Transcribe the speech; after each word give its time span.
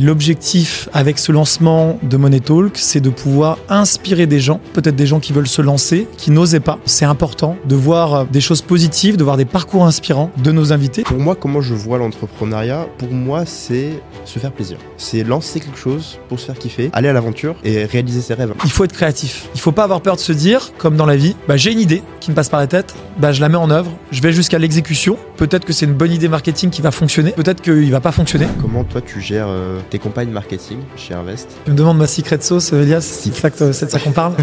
L'objectif 0.00 0.88
avec 0.94 1.18
ce 1.18 1.30
lancement 1.30 1.98
de 2.02 2.16
Money 2.16 2.40
Talk, 2.40 2.78
c'est 2.78 3.02
de 3.02 3.10
pouvoir 3.10 3.58
inspirer 3.68 4.26
des 4.26 4.40
gens, 4.40 4.58
peut-être 4.72 4.96
des 4.96 5.06
gens 5.06 5.20
qui 5.20 5.34
veulent 5.34 5.46
se 5.46 5.60
lancer, 5.60 6.08
qui 6.16 6.30
n'osaient 6.30 6.58
pas. 6.58 6.78
C'est 6.86 7.04
important 7.04 7.56
de 7.66 7.74
voir 7.74 8.24
des 8.24 8.40
choses 8.40 8.62
positives, 8.62 9.18
de 9.18 9.24
voir 9.24 9.36
des 9.36 9.44
parcours 9.44 9.84
inspirants 9.84 10.30
de 10.42 10.52
nos 10.52 10.72
invités. 10.72 11.02
Pour 11.02 11.18
moi, 11.18 11.34
comment 11.34 11.60
je 11.60 11.74
vois 11.74 11.98
l'entrepreneuriat 11.98 12.88
Pour 12.96 13.12
moi, 13.12 13.44
c'est 13.44 13.90
se 14.24 14.38
faire 14.38 14.52
plaisir. 14.52 14.78
C'est 14.96 15.22
lancer 15.22 15.60
quelque 15.60 15.78
chose 15.78 16.18
pour 16.30 16.40
se 16.40 16.46
faire 16.46 16.56
kiffer, 16.56 16.88
aller 16.94 17.08
à 17.08 17.12
l'aventure 17.12 17.56
et 17.62 17.84
réaliser 17.84 18.22
ses 18.22 18.32
rêves. 18.32 18.54
Il 18.64 18.70
faut 18.70 18.84
être 18.84 18.94
créatif. 18.94 19.50
Il 19.54 19.60
faut 19.60 19.72
pas 19.72 19.84
avoir 19.84 20.00
peur 20.00 20.16
de 20.16 20.20
se 20.20 20.32
dire, 20.32 20.72
comme 20.78 20.96
dans 20.96 21.06
la 21.06 21.16
vie, 21.16 21.36
bah, 21.46 21.58
j'ai 21.58 21.72
une 21.72 21.80
idée 21.80 22.02
qui 22.20 22.30
me 22.30 22.36
passe 22.36 22.48
par 22.48 22.60
la 22.60 22.66
tête, 22.66 22.94
bah, 23.18 23.32
je 23.32 23.40
la 23.40 23.48
mets 23.48 23.56
en 23.56 23.70
œuvre, 23.70 23.90
je 24.12 24.20
vais 24.20 24.32
jusqu'à 24.32 24.58
l'exécution. 24.58 25.18
Peut-être 25.36 25.64
que 25.64 25.72
c'est 25.72 25.86
une 25.86 25.94
bonne 25.94 26.12
idée 26.12 26.28
marketing 26.28 26.70
qui 26.70 26.82
va 26.82 26.90
fonctionner, 26.90 27.32
peut-être 27.32 27.62
qu'il 27.62 27.90
va 27.90 28.00
pas 28.00 28.12
fonctionner. 28.12 28.46
Comment 28.60 28.84
toi 28.84 29.00
tu 29.00 29.20
gères 29.20 29.48
euh, 29.48 29.80
tes 29.90 29.98
campagnes 29.98 30.30
marketing 30.30 30.78
chez 30.96 31.14
Invest? 31.14 31.48
Tu 31.64 31.70
me 31.72 31.76
demandes 31.76 31.98
ma 31.98 32.06
secret 32.06 32.40
sauce, 32.40 32.72
Elias 32.72 33.00
C'est 33.00 33.58
de 33.58 33.72
ça 33.72 33.98
qu'on 33.98 34.12
parle 34.12 34.34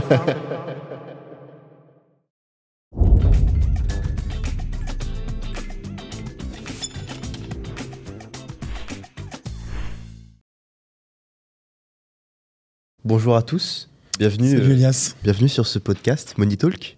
Bonjour 13.04 13.38
à 13.38 13.42
tous, 13.42 13.90
bienvenue, 14.20 14.50
Salut 14.50 14.62
euh, 14.64 14.74
Elias. 14.74 15.16
bienvenue 15.24 15.48
sur 15.48 15.66
ce 15.66 15.80
podcast 15.80 16.38
Money 16.38 16.58
Talk. 16.58 16.98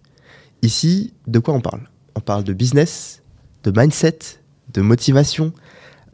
Ici, 0.62 1.14
de 1.28 1.40
quoi 1.40 1.54
on 1.54 1.62
parle? 1.62 1.82
On 2.16 2.20
parle 2.20 2.44
de 2.44 2.54
business, 2.54 3.22
de 3.64 3.72
mindset, 3.76 4.20
de 4.74 4.82
motivation 4.82 5.54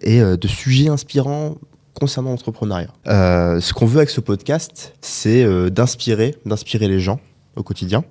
et 0.01 0.21
euh, 0.21 0.37
de 0.37 0.47
sujets 0.47 0.87
inspirants 0.89 1.57
concernant 1.93 2.31
l'entrepreneuriat. 2.31 2.89
Euh, 3.07 3.59
ce 3.61 3.73
qu'on 3.73 3.85
veut 3.85 3.97
avec 3.97 4.09
ce 4.09 4.21
podcast, 4.21 4.93
c'est 5.01 5.43
euh, 5.43 5.69
d'inspirer, 5.69 6.35
d'inspirer 6.45 6.87
les 6.87 6.99
gens 6.99 7.19
au 7.55 7.63
quotidien. 7.63 8.03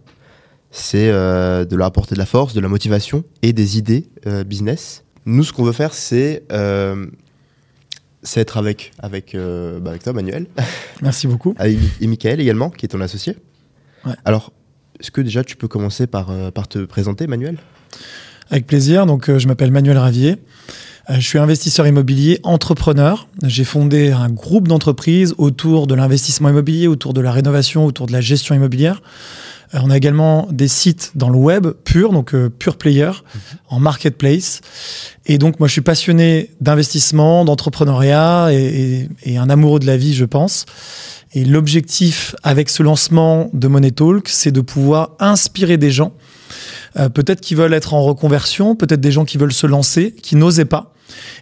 C'est 0.77 1.07
de 1.13 1.77
leur 1.77 1.87
apporter 1.87 2.17
de 2.17 2.19
la 2.19 2.27
force, 2.27 2.53
de 2.53 2.59
la 2.61 2.67
motivation 2.67 3.23
et 3.43 3.53
des 3.53 3.79
idées 3.79 4.09
business. 4.45 5.05
Nous, 5.25 5.45
ce 5.45 5.53
qu'on 5.53 5.63
veut 5.63 5.71
faire, 5.71 5.95
c'est 5.95 6.43
c'est 8.25 8.41
être 8.41 8.57
avec, 8.57 8.91
avec, 8.99 9.37
bah, 9.37 9.91
avec 9.91 10.03
toi, 10.03 10.13
Manuel, 10.13 10.49
Merci 11.01 11.29
beaucoup. 11.29 11.55
avec- 11.59 11.79
et 12.01 12.07
Michael 12.09 12.41
également, 12.41 12.71
qui 12.71 12.87
est 12.87 12.89
ton 12.89 13.01
associé. 13.03 13.37
Ouais. 14.05 14.15
Alors, 14.25 14.53
est-ce 15.01 15.11
que 15.11 15.21
déjà 15.21 15.45
tu 15.45 15.57
peux 15.57 15.69
commencer 15.69 16.07
par, 16.07 16.31
euh, 16.31 16.51
te 16.69 16.85
présenter, 16.85 17.27
Manuel? 17.27 17.59
Avec 18.51 18.67
plaisir. 18.67 19.07
Donc, 19.07 19.29
euh, 19.29 19.39
je 19.39 19.49
m'appelle 19.49 19.71
Manuel 19.71 19.99
Ravier. 19.99 20.37
Euh, 21.11 21.15
je 21.15 21.27
suis 21.27 21.39
investisseur 21.39 21.87
immobilier, 21.87 22.39
entrepreneur. 22.43 23.29
J'ai 23.43 23.65
fondé 23.65 24.13
un 24.13 24.31
groupe 24.31 24.69
d'entreprises 24.69 25.35
autour 25.39 25.87
de 25.87 25.95
l'investissement 25.95 26.49
immobilier, 26.49 26.87
autour 26.87 27.13
de 27.13 27.21
la 27.21 27.33
rénovation, 27.33 27.85
autour 27.85 28.07
de 28.07 28.13
la 28.13 28.21
gestion 28.21 28.55
immobilière. 28.55 29.03
On 29.73 29.91
a 29.91 29.97
également 29.97 30.47
des 30.53 30.69
sites 30.69 31.13
dans 31.17 31.31
le 31.31 31.37
web 31.37 31.67
pur, 31.67 32.13
donc 32.13 32.33
pure 32.61 32.77
player, 32.77 33.11
en 33.69 33.81
marketplace. 33.81 34.61
Et 35.27 35.37
donc, 35.37 35.59
moi, 35.59 35.67
je 35.67 35.73
suis 35.73 35.81
passionné 35.81 36.51
d'investissement, 36.61 37.45
d'entrepreneuriat 37.45 38.51
et 38.53 39.37
un 39.37 39.51
amoureux 39.51 39.81
de 39.81 39.87
la 39.87 39.97
vie, 39.97 40.15
je 40.15 40.27
pense. 40.27 40.65
Et 41.35 41.45
l'objectif 41.45 42.37
avec 42.43 42.71
ce 42.71 42.83
lancement 42.83 43.51
de 43.53 43.69
Money 43.69 43.91
Talk, 43.91 44.29
c'est 44.29 44.53
de 44.53 44.61
pouvoir 44.61 45.11
inspirer 45.19 45.77
des 45.77 45.91
gens 45.91 46.13
euh, 46.97 47.09
peut-être 47.09 47.41
qui 47.41 47.57
veulent 47.57 47.75
être 47.75 47.93
en 47.93 48.03
reconversion, 48.03 48.77
peut-être 48.77 49.01
des 49.01 49.11
gens 49.11 49.25
qui 49.25 49.37
veulent 49.37 49.53
se 49.53 49.67
lancer, 49.67 50.13
qui 50.13 50.37
n'osaient 50.37 50.65
pas. 50.65 50.95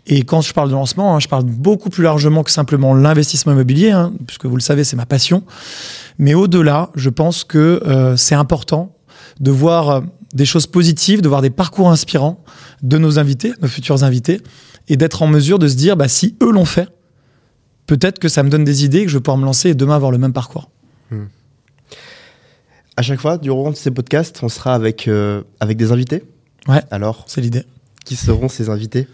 Et 0.06 0.22
quand 0.22 0.40
je 0.40 0.52
parle 0.54 0.70
de 0.70 0.74
lancement, 0.74 1.14
hein, 1.14 1.20
je 1.20 1.28
parle 1.28 1.44
beaucoup 1.44 1.90
plus 1.90 2.02
largement 2.02 2.42
que 2.42 2.50
simplement 2.50 2.94
l'investissement 2.94 3.52
immobilier, 3.52 3.90
hein, 3.90 4.12
puisque 4.26 4.46
vous 4.46 4.56
le 4.56 4.62
savez, 4.62 4.82
c'est 4.82 4.96
ma 4.96 5.06
passion. 5.06 5.44
Mais 6.18 6.34
au-delà, 6.34 6.90
je 6.94 7.10
pense 7.10 7.44
que 7.44 7.82
euh, 7.86 8.16
c'est 8.16 8.34
important 8.34 8.96
de 9.40 9.50
voir 9.50 9.90
euh, 9.90 10.00
des 10.34 10.46
choses 10.46 10.66
positives, 10.66 11.20
de 11.20 11.28
voir 11.28 11.42
des 11.42 11.50
parcours 11.50 11.90
inspirants 11.90 12.42
de 12.82 12.96
nos 12.96 13.18
invités, 13.18 13.52
nos 13.60 13.68
futurs 13.68 14.04
invités, 14.04 14.40
et 14.88 14.96
d'être 14.96 15.22
en 15.22 15.26
mesure 15.26 15.58
de 15.58 15.68
se 15.68 15.76
dire, 15.76 15.96
bah, 15.96 16.08
si 16.08 16.36
eux 16.42 16.50
l'ont 16.50 16.64
fait, 16.64 16.88
peut-être 17.86 18.18
que 18.18 18.28
ça 18.28 18.42
me 18.42 18.48
donne 18.50 18.64
des 18.64 18.84
idées, 18.84 19.04
que 19.04 19.10
je 19.10 19.18
vais 19.18 19.22
pouvoir 19.22 19.38
me 19.38 19.44
lancer 19.44 19.70
et 19.70 19.74
demain 19.74 19.96
avoir 19.96 20.10
le 20.10 20.18
même 20.18 20.32
parcours. 20.32 20.70
À 22.96 23.02
chaque 23.02 23.20
fois, 23.20 23.38
durant 23.38 23.74
ces 23.74 23.90
podcasts, 23.90 24.40
on 24.42 24.48
sera 24.48 24.74
avec, 24.74 25.08
euh, 25.08 25.42
avec 25.60 25.76
des 25.78 25.92
invités. 25.92 26.22
Ouais. 26.68 26.82
Alors, 26.90 27.24
C'est 27.26 27.40
l'idée. 27.40 27.64
qui 28.04 28.16
seront 28.16 28.48
ces 28.48 28.68
invités? 28.68 29.08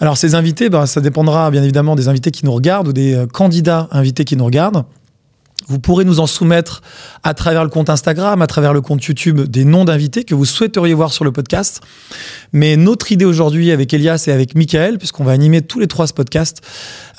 Alors 0.00 0.16
ces 0.16 0.34
invités, 0.34 0.68
ben, 0.70 0.86
ça 0.86 1.00
dépendra 1.00 1.50
bien 1.50 1.62
évidemment 1.62 1.96
des 1.96 2.08
invités 2.08 2.30
qui 2.30 2.44
nous 2.44 2.52
regardent 2.52 2.88
ou 2.88 2.92
des 2.92 3.14
euh, 3.14 3.26
candidats 3.26 3.88
invités 3.90 4.24
qui 4.24 4.36
nous 4.36 4.44
regardent. 4.44 4.84
Vous 5.70 5.78
pourrez 5.78 6.04
nous 6.04 6.18
en 6.18 6.26
soumettre 6.26 6.82
à 7.22 7.32
travers 7.32 7.62
le 7.62 7.70
compte 7.70 7.90
Instagram, 7.90 8.42
à 8.42 8.48
travers 8.48 8.72
le 8.72 8.80
compte 8.80 9.04
YouTube, 9.04 9.42
des 9.42 9.64
noms 9.64 9.84
d'invités 9.84 10.24
que 10.24 10.34
vous 10.34 10.44
souhaiteriez 10.44 10.94
voir 10.94 11.12
sur 11.12 11.24
le 11.24 11.30
podcast. 11.30 11.80
Mais 12.52 12.76
notre 12.76 13.12
idée 13.12 13.24
aujourd'hui 13.24 13.70
avec 13.70 13.94
Elias 13.94 14.24
et 14.26 14.32
avec 14.32 14.56
Michael, 14.56 14.98
puisqu'on 14.98 15.22
va 15.22 15.30
animer 15.30 15.62
tous 15.62 15.78
les 15.78 15.86
trois 15.86 16.08
ce 16.08 16.12
podcast, 16.12 16.60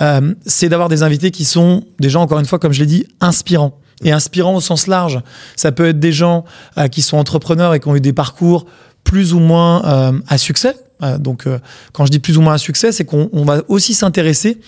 euh, 0.01 0.33
c'est 0.45 0.67
d'avoir 0.67 0.89
des 0.89 1.01
invités 1.01 1.31
qui 1.31 1.45
sont 1.45 1.85
des 2.01 2.09
gens, 2.09 2.23
encore 2.23 2.39
une 2.39 2.45
fois, 2.45 2.59
comme 2.59 2.73
je 2.73 2.81
l'ai 2.81 2.87
dit, 2.87 3.05
inspirants. 3.21 3.79
Et 4.03 4.11
inspirants 4.11 4.55
au 4.55 4.61
sens 4.61 4.87
large. 4.87 5.21
Ça 5.55 5.71
peut 5.71 5.87
être 5.87 5.99
des 5.99 6.11
gens 6.11 6.43
euh, 6.77 6.89
qui 6.89 7.01
sont 7.01 7.17
entrepreneurs 7.17 7.73
et 7.73 7.79
qui 7.79 7.87
ont 7.87 7.95
eu 7.95 8.01
des 8.01 8.11
parcours 8.11 8.65
plus 9.05 9.33
ou 9.33 9.39
moins 9.39 9.85
euh, 9.85 10.19
à 10.27 10.37
succès. 10.37 10.75
Donc, 11.19 11.47
euh, 11.47 11.59
quand 11.93 12.05
je 12.05 12.11
dis 12.11 12.19
plus 12.19 12.37
ou 12.37 12.41
moins 12.41 12.53
à 12.53 12.57
succès, 12.57 12.91
c'est 12.91 13.05
qu'on 13.05 13.29
on 13.33 13.43
va 13.43 13.63
aussi 13.67 13.93
s'intéresser 13.93 14.59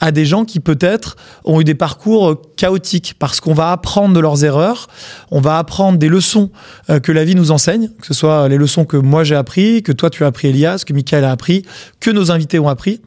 à 0.00 0.10
des 0.10 0.26
gens 0.26 0.44
qui 0.44 0.60
peut-être 0.60 1.16
ont 1.44 1.60
eu 1.60 1.64
des 1.64 1.74
parcours 1.74 2.30
euh, 2.30 2.42
chaotiques 2.56 3.14
parce 3.18 3.40
qu'on 3.40 3.54
va 3.54 3.72
apprendre 3.72 4.14
de 4.14 4.20
leurs 4.20 4.44
erreurs, 4.44 4.88
on 5.30 5.40
va 5.40 5.58
apprendre 5.58 5.98
des 5.98 6.08
leçons 6.08 6.50
euh, 6.90 7.00
que 7.00 7.12
la 7.12 7.24
vie 7.24 7.34
nous 7.34 7.50
enseigne, 7.50 7.90
que 8.00 8.06
ce 8.06 8.14
soit 8.14 8.48
les 8.48 8.56
leçons 8.56 8.84
que 8.84 8.96
moi 8.96 9.24
j'ai 9.24 9.36
appris, 9.36 9.82
que 9.82 9.92
toi 9.92 10.10
tu 10.10 10.24
as 10.24 10.26
appris 10.26 10.48
Elias, 10.48 10.82
que 10.86 10.92
Michael 10.92 11.24
a 11.24 11.30
appris, 11.30 11.64
que 12.00 12.10
nos 12.10 12.30
invités 12.30 12.58
ont 12.58 12.68
appris. 12.68 13.00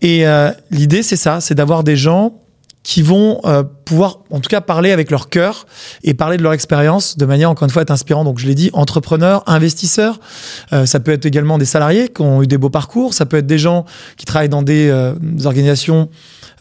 Et 0.00 0.24
l'idée 0.72 1.04
c'est 1.04 1.16
ça, 1.16 1.40
c'est 1.40 1.54
d'avoir 1.54 1.84
des 1.84 1.96
gens 1.96 2.42
qui 2.82 3.02
vont 3.02 3.40
euh, 3.44 3.62
pouvoir, 3.84 4.18
en 4.30 4.40
tout 4.40 4.48
cas, 4.48 4.60
parler 4.60 4.92
avec 4.92 5.10
leur 5.10 5.28
cœur 5.28 5.66
et 6.02 6.14
parler 6.14 6.36
de 6.36 6.42
leur 6.42 6.52
expérience 6.52 7.16
de 7.16 7.26
manière, 7.26 7.50
encore 7.50 7.64
une 7.64 7.70
fois, 7.70 7.82
être 7.82 7.90
inspirant. 7.90 8.24
Donc, 8.24 8.38
je 8.38 8.46
l'ai 8.46 8.54
dit, 8.54 8.70
entrepreneurs, 8.72 9.42
investisseurs. 9.46 10.20
Euh, 10.72 10.86
ça 10.86 11.00
peut 11.00 11.12
être 11.12 11.26
également 11.26 11.58
des 11.58 11.64
salariés 11.64 12.08
qui 12.08 12.22
ont 12.22 12.42
eu 12.42 12.46
des 12.46 12.58
beaux 12.58 12.70
parcours. 12.70 13.14
Ça 13.14 13.26
peut 13.26 13.38
être 13.38 13.46
des 13.46 13.58
gens 13.58 13.84
qui 14.16 14.24
travaillent 14.24 14.48
dans 14.48 14.62
des, 14.62 14.88
euh, 14.88 15.14
organisations 15.44 16.08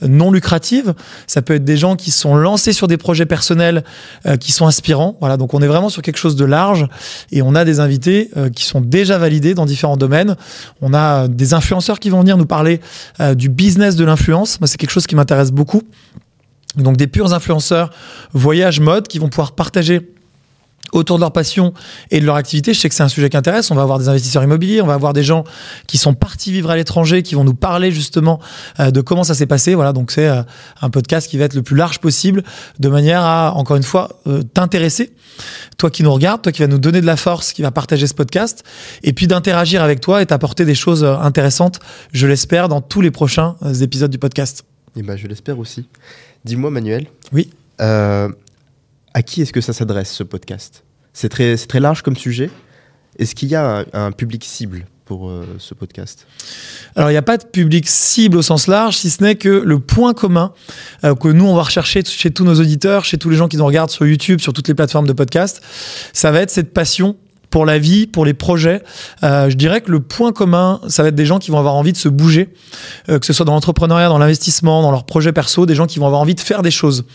non 0.01 0.31
lucratives. 0.31 0.95
Ça 1.27 1.43
peut 1.43 1.55
être 1.55 1.63
des 1.63 1.77
gens 1.77 1.95
qui 1.95 2.09
sont 2.09 2.35
lancés 2.35 2.73
sur 2.73 2.87
des 2.87 2.97
projets 2.97 3.27
personnels 3.27 3.83
euh, 4.25 4.35
qui 4.35 4.51
sont 4.51 4.65
inspirants. 4.65 5.15
Voilà, 5.19 5.37
donc 5.37 5.53
on 5.53 5.61
est 5.61 5.67
vraiment 5.67 5.89
sur 5.89 6.01
quelque 6.01 6.17
chose 6.17 6.35
de 6.35 6.45
large 6.45 6.87
et 7.31 7.43
on 7.43 7.53
a 7.53 7.65
des 7.65 7.79
invités 7.79 8.31
qui 8.55 8.65
sont 8.65 8.81
déjà 8.81 9.17
validés 9.19 9.53
dans 9.53 9.65
différents 9.65 9.97
domaines. 9.97 10.35
On 10.81 10.93
a 10.93 11.27
des 11.27 11.53
influenceurs 11.53 11.99
qui 11.99 12.09
vont 12.09 12.21
venir 12.21 12.37
nous 12.37 12.45
parler 12.45 12.81
du 13.35 13.49
business 13.49 13.95
de 13.95 14.03
l'influence. 14.03 14.59
Moi, 14.59 14.67
c'est 14.67 14.77
quelque 14.77 14.91
chose 14.91 15.05
qui 15.05 15.15
m'intéresse 15.15 15.51
beaucoup. 15.51 15.83
Donc 16.77 16.97
des 16.97 17.07
purs 17.07 17.33
influenceurs 17.33 17.89
voyage 18.33 18.79
mode 18.79 19.07
qui 19.07 19.19
vont 19.19 19.29
pouvoir 19.29 19.53
partager 19.53 20.01
autour 20.91 21.17
de 21.17 21.21
leur 21.21 21.31
passion 21.31 21.73
et 22.09 22.19
de 22.19 22.25
leur 22.25 22.35
activité. 22.35 22.73
Je 22.73 22.79
sais 22.79 22.89
que 22.89 22.95
c'est 22.95 23.03
un 23.03 23.09
sujet 23.09 23.29
qui 23.29 23.37
intéresse. 23.37 23.71
On 23.71 23.75
va 23.75 23.81
avoir 23.81 23.99
des 23.99 24.09
investisseurs 24.09 24.43
immobiliers, 24.43 24.81
on 24.81 24.87
va 24.87 24.93
avoir 24.93 25.13
des 25.13 25.23
gens 25.23 25.43
qui 25.87 25.97
sont 25.97 26.13
partis 26.13 26.51
vivre 26.51 26.69
à 26.69 26.75
l'étranger, 26.75 27.23
qui 27.23 27.35
vont 27.35 27.43
nous 27.43 27.53
parler 27.53 27.91
justement 27.91 28.39
euh, 28.79 28.91
de 28.91 29.01
comment 29.01 29.23
ça 29.23 29.33
s'est 29.33 29.45
passé. 29.45 29.75
Voilà, 29.75 29.93
donc 29.93 30.11
c'est 30.11 30.27
euh, 30.27 30.43
un 30.81 30.89
podcast 30.89 31.29
qui 31.29 31.37
va 31.37 31.45
être 31.45 31.53
le 31.53 31.63
plus 31.63 31.75
large 31.75 31.99
possible, 31.99 32.43
de 32.79 32.89
manière 32.89 33.21
à, 33.21 33.53
encore 33.55 33.77
une 33.77 33.83
fois, 33.83 34.09
euh, 34.27 34.41
t'intéresser. 34.41 35.13
Toi 35.77 35.89
qui 35.89 36.03
nous 36.03 36.11
regardes, 36.11 36.41
toi 36.41 36.51
qui 36.51 36.61
vas 36.61 36.67
nous 36.67 36.79
donner 36.79 37.01
de 37.01 37.05
la 37.05 37.15
force, 37.15 37.53
qui 37.53 37.61
va 37.61 37.71
partager 37.71 38.05
ce 38.07 38.13
podcast, 38.13 38.63
et 39.03 39.13
puis 39.13 39.27
d'interagir 39.27 39.81
avec 39.81 40.01
toi 40.01 40.21
et 40.21 40.25
t'apporter 40.25 40.65
des 40.65 40.75
choses 40.75 41.03
intéressantes, 41.03 41.79
je 42.11 42.27
l'espère, 42.27 42.67
dans 42.67 42.81
tous 42.81 43.01
les 43.01 43.11
prochains 43.11 43.55
épisodes 43.81 44.11
du 44.11 44.19
podcast. 44.19 44.65
Eh 44.95 45.03
ben, 45.03 45.15
je 45.15 45.27
l'espère 45.27 45.57
aussi. 45.57 45.85
Dis-moi, 46.45 46.71
Manuel. 46.71 47.07
Oui. 47.31 47.49
euh, 47.79 48.29
à 49.13 49.23
qui 49.23 49.41
est-ce 49.41 49.51
que 49.51 49.61
ça 49.61 49.73
s'adresse, 49.73 50.11
ce 50.11 50.23
podcast? 50.23 50.83
C'est 51.13 51.29
très, 51.29 51.57
très 51.57 51.79
large 51.79 52.01
comme 52.01 52.15
sujet. 52.15 52.49
Est-ce 53.19 53.35
qu'il 53.35 53.49
y 53.49 53.55
a 53.55 53.79
un, 53.79 53.85
un 53.93 54.11
public 54.13 54.45
cible 54.45 54.85
pour 55.05 55.29
euh, 55.29 55.45
ce 55.59 55.73
podcast? 55.73 56.25
Alors, 56.95 57.09
il 57.09 57.13
n'y 57.13 57.17
a 57.17 57.21
pas 57.21 57.37
de 57.37 57.43
public 57.45 57.87
cible 57.89 58.37
au 58.37 58.41
sens 58.41 58.67
large, 58.67 58.95
si 58.97 59.09
ce 59.09 59.21
n'est 59.21 59.35
que 59.35 59.49
le 59.49 59.79
point 59.79 60.13
commun 60.13 60.53
euh, 61.03 61.13
que 61.13 61.27
nous, 61.27 61.45
on 61.45 61.55
va 61.55 61.63
rechercher 61.63 62.03
chez 62.05 62.31
tous 62.31 62.45
nos 62.45 62.55
auditeurs, 62.59 63.03
chez 63.03 63.17
tous 63.17 63.29
les 63.29 63.35
gens 63.35 63.49
qui 63.49 63.57
nous 63.57 63.65
regardent 63.65 63.89
sur 63.91 64.07
YouTube, 64.07 64.39
sur 64.39 64.53
toutes 64.53 64.69
les 64.69 64.73
plateformes 64.75 65.07
de 65.07 65.13
podcast, 65.13 65.61
ça 66.13 66.31
va 66.31 66.39
être 66.39 66.49
cette 66.51 66.73
passion 66.73 67.17
pour 67.51 67.65
la 67.65 67.77
vie, 67.77 68.07
pour 68.07 68.25
les 68.25 68.33
projets. 68.33 68.81
Euh, 69.23 69.49
je 69.49 69.55
dirais 69.55 69.81
que 69.81 69.91
le 69.91 69.99
point 69.99 70.31
commun, 70.31 70.79
ça 70.87 71.03
va 71.03 71.09
être 71.09 71.15
des 71.15 71.25
gens 71.25 71.37
qui 71.37 71.51
vont 71.51 71.59
avoir 71.59 71.75
envie 71.75 71.91
de 71.91 71.97
se 71.97 72.09
bouger, 72.09 72.49
euh, 73.09 73.19
que 73.19 73.25
ce 73.25 73.33
soit 73.33 73.45
dans 73.45 73.53
l'entrepreneuriat, 73.53 74.07
dans 74.07 74.17
l'investissement, 74.17 74.81
dans 74.81 74.89
leurs 74.89 75.03
projets 75.03 75.33
perso, 75.33 75.65
des 75.65 75.75
gens 75.75 75.85
qui 75.85 75.99
vont 75.99 76.07
avoir 76.07 76.21
envie 76.21 76.33
de 76.33 76.39
faire 76.39 76.63
des 76.63 76.71
choses. 76.71 77.05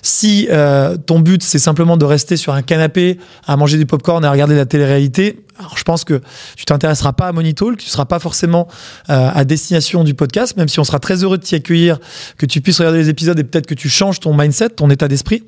Si 0.00 0.48
euh, 0.50 0.96
ton 0.96 1.18
but, 1.18 1.42
c'est 1.42 1.58
simplement 1.58 1.96
de 1.96 2.04
rester 2.04 2.36
sur 2.36 2.54
un 2.54 2.62
canapé 2.62 3.18
à 3.46 3.56
manger 3.56 3.76
du 3.76 3.84
popcorn 3.84 4.24
et 4.24 4.26
à 4.26 4.30
regarder 4.30 4.54
la 4.54 4.66
télé-réalité, 4.66 5.44
Alors, 5.58 5.76
je 5.76 5.84
pense 5.84 6.04
que 6.04 6.20
tu 6.56 6.64
t'intéresseras 6.64 7.12
pas 7.12 7.28
à 7.28 7.32
Money 7.32 7.52
Talk, 7.52 7.76
tu 7.76 7.88
seras 7.88 8.06
pas 8.06 8.18
forcément 8.18 8.68
euh, 9.10 9.30
à 9.34 9.44
destination 9.44 10.02
du 10.02 10.14
podcast, 10.14 10.56
même 10.56 10.68
si 10.68 10.80
on 10.80 10.84
sera 10.84 10.98
très 10.98 11.22
heureux 11.22 11.36
de 11.36 11.42
t'y 11.42 11.54
accueillir, 11.54 11.98
que 12.38 12.46
tu 12.46 12.62
puisses 12.62 12.78
regarder 12.78 12.98
les 12.98 13.10
épisodes 13.10 13.38
et 13.38 13.44
peut-être 13.44 13.66
que 13.66 13.74
tu 13.74 13.90
changes 13.90 14.18
ton 14.18 14.34
mindset, 14.34 14.70
ton 14.70 14.88
état 14.88 15.08
d'esprit. 15.08 15.44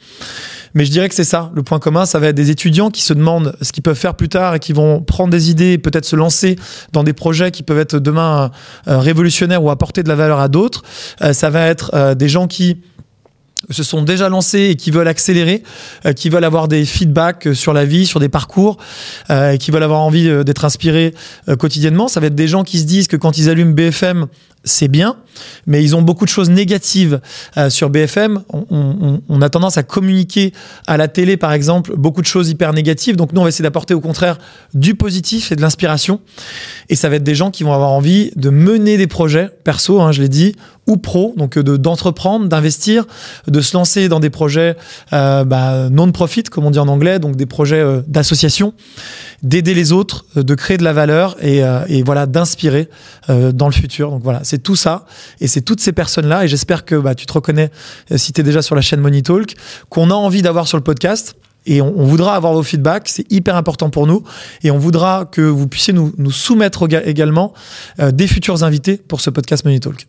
Mais 0.74 0.84
je 0.84 0.90
dirais 0.90 1.08
que 1.08 1.14
c'est 1.14 1.24
ça, 1.24 1.50
le 1.54 1.62
point 1.62 1.78
commun, 1.78 2.04
ça 2.04 2.18
va 2.18 2.28
être 2.28 2.34
des 2.34 2.50
étudiants 2.50 2.90
qui 2.90 3.02
se 3.02 3.14
demandent 3.14 3.56
ce 3.62 3.72
qu'ils 3.72 3.82
peuvent 3.82 3.96
faire 3.96 4.14
plus 4.14 4.28
tard 4.28 4.54
et 4.54 4.58
qui 4.58 4.74
vont 4.74 5.00
prendre 5.00 5.30
des 5.30 5.50
idées, 5.50 5.78
peut-être 5.78 6.04
se 6.04 6.16
lancer 6.16 6.56
dans 6.92 7.02
des 7.02 7.14
projets 7.14 7.50
qui 7.50 7.62
peuvent 7.62 7.78
être 7.78 7.98
demain 7.98 8.50
euh, 8.88 8.98
révolutionnaires 8.98 9.62
ou 9.62 9.70
apporter 9.70 10.02
de 10.02 10.08
la 10.08 10.16
valeur 10.16 10.38
à 10.38 10.48
d'autres. 10.48 10.82
Euh, 11.22 11.32
ça 11.32 11.48
va 11.48 11.66
être 11.66 12.14
des 12.14 12.28
gens 12.28 12.46
qui 12.46 12.78
se 13.70 13.82
sont 13.82 14.02
déjà 14.02 14.28
lancés 14.28 14.70
et 14.70 14.76
qui 14.76 14.90
veulent 14.90 15.08
accélérer, 15.08 15.62
euh, 16.06 16.12
qui 16.12 16.28
veulent 16.28 16.44
avoir 16.44 16.68
des 16.68 16.84
feedbacks 16.84 17.54
sur 17.54 17.72
la 17.72 17.84
vie, 17.84 18.06
sur 18.06 18.20
des 18.20 18.28
parcours, 18.28 18.76
euh, 19.30 19.52
et 19.52 19.58
qui 19.58 19.70
veulent 19.70 19.82
avoir 19.82 20.00
envie 20.00 20.28
euh, 20.28 20.44
d'être 20.44 20.64
inspirés 20.64 21.14
euh, 21.48 21.56
quotidiennement. 21.56 22.08
Ça 22.08 22.20
va 22.20 22.26
être 22.26 22.34
des 22.34 22.48
gens 22.48 22.64
qui 22.64 22.78
se 22.78 22.84
disent 22.84 23.08
que 23.08 23.16
quand 23.16 23.38
ils 23.38 23.48
allument 23.48 23.72
BFM, 23.72 24.26
c'est 24.64 24.88
bien, 24.88 25.16
mais 25.66 25.82
ils 25.82 25.94
ont 25.94 26.02
beaucoup 26.02 26.24
de 26.24 26.30
choses 26.30 26.48
négatives 26.48 27.20
euh, 27.56 27.68
sur 27.68 27.90
BFM. 27.90 28.42
On 28.70 29.42
a 29.42 29.50
tendance 29.50 29.76
à 29.76 29.82
communiquer 29.82 30.52
à 30.86 30.96
la 30.96 31.06
télé, 31.06 31.36
par 31.36 31.52
exemple, 31.52 31.94
beaucoup 31.96 32.22
de 32.22 32.26
choses 32.26 32.48
hyper 32.48 32.72
négatives. 32.72 33.16
Donc 33.16 33.32
nous, 33.32 33.40
on 33.40 33.44
va 33.44 33.50
essayer 33.50 33.62
d'apporter 33.62 33.92
au 33.92 34.00
contraire 34.00 34.38
du 34.72 34.94
positif 34.94 35.52
et 35.52 35.56
de 35.56 35.60
l'inspiration. 35.60 36.20
Et 36.88 36.96
ça 36.96 37.08
va 37.10 37.16
être 37.16 37.22
des 37.22 37.34
gens 37.34 37.50
qui 37.50 37.62
vont 37.62 37.74
avoir 37.74 37.90
envie 37.90 38.30
de 38.36 38.48
mener 38.48 38.96
des 38.96 39.06
projets 39.06 39.50
perso, 39.64 40.00
hein, 40.00 40.12
je 40.12 40.22
l'ai 40.22 40.28
dit, 40.28 40.56
ou 40.86 40.96
pro, 40.96 41.34
donc 41.36 41.56
euh, 41.56 41.62
de- 41.62 41.76
d'entreprendre, 41.76 42.46
d'investir, 42.46 43.06
de 43.46 43.60
se 43.60 43.76
lancer 43.76 44.08
dans 44.08 44.20
des 44.20 44.30
projets 44.30 44.76
euh, 45.12 45.44
bah, 45.44 45.88
non-profit, 45.90 46.42
comme 46.44 46.66
on 46.66 46.70
dit 46.70 46.78
en 46.78 46.88
anglais, 46.88 47.18
donc 47.18 47.36
des 47.36 47.46
projets 47.46 47.80
euh, 47.80 48.02
d'association, 48.06 48.74
d'aider 49.42 49.74
les 49.74 49.92
autres, 49.92 50.26
euh, 50.36 50.42
de 50.42 50.54
créer 50.54 50.76
de 50.76 50.84
la 50.84 50.92
valeur 50.92 51.36
et, 51.40 51.64
euh, 51.64 51.80
et 51.88 52.02
voilà 52.02 52.26
d'inspirer 52.26 52.88
euh, 53.30 53.52
dans 53.52 53.66
le 53.66 53.72
futur. 53.72 54.10
Donc 54.10 54.22
voilà, 54.22 54.40
c'est 54.44 54.62
tout 54.62 54.76
ça 54.76 55.06
et 55.40 55.46
c'est 55.48 55.62
toutes 55.62 55.80
ces 55.80 55.92
personnes-là 55.92 56.44
et 56.44 56.48
j'espère 56.48 56.84
que 56.84 56.96
bah, 56.96 57.14
tu 57.14 57.26
te 57.26 57.32
reconnais 57.32 57.70
si 58.16 58.32
tu 58.32 58.40
es 58.40 58.44
déjà 58.44 58.60
sur 58.62 58.74
la 58.74 58.82
chaîne 58.82 59.00
Money 59.00 59.22
Talk, 59.22 59.54
qu'on 59.88 60.10
a 60.10 60.14
envie 60.14 60.42
d'avoir 60.42 60.68
sur 60.68 60.76
le 60.76 60.84
podcast. 60.84 61.34
Et 61.66 61.80
on, 61.80 61.94
on 61.98 62.04
voudra 62.04 62.36
avoir 62.36 62.52
vos 62.52 62.62
feedbacks, 62.62 63.08
c'est 63.08 63.24
hyper 63.32 63.56
important 63.56 63.88
pour 63.88 64.06
nous. 64.06 64.22
Et 64.64 64.70
on 64.70 64.76
voudra 64.76 65.24
que 65.24 65.40
vous 65.40 65.66
puissiez 65.66 65.94
nous, 65.94 66.12
nous 66.18 66.30
soumettre 66.30 66.86
éga- 66.86 67.02
également 67.06 67.54
euh, 68.00 68.10
des 68.10 68.26
futurs 68.26 68.62
invités 68.64 68.98
pour 68.98 69.22
ce 69.22 69.30
podcast 69.30 69.64
Money 69.64 69.80
Talk. 69.80 70.06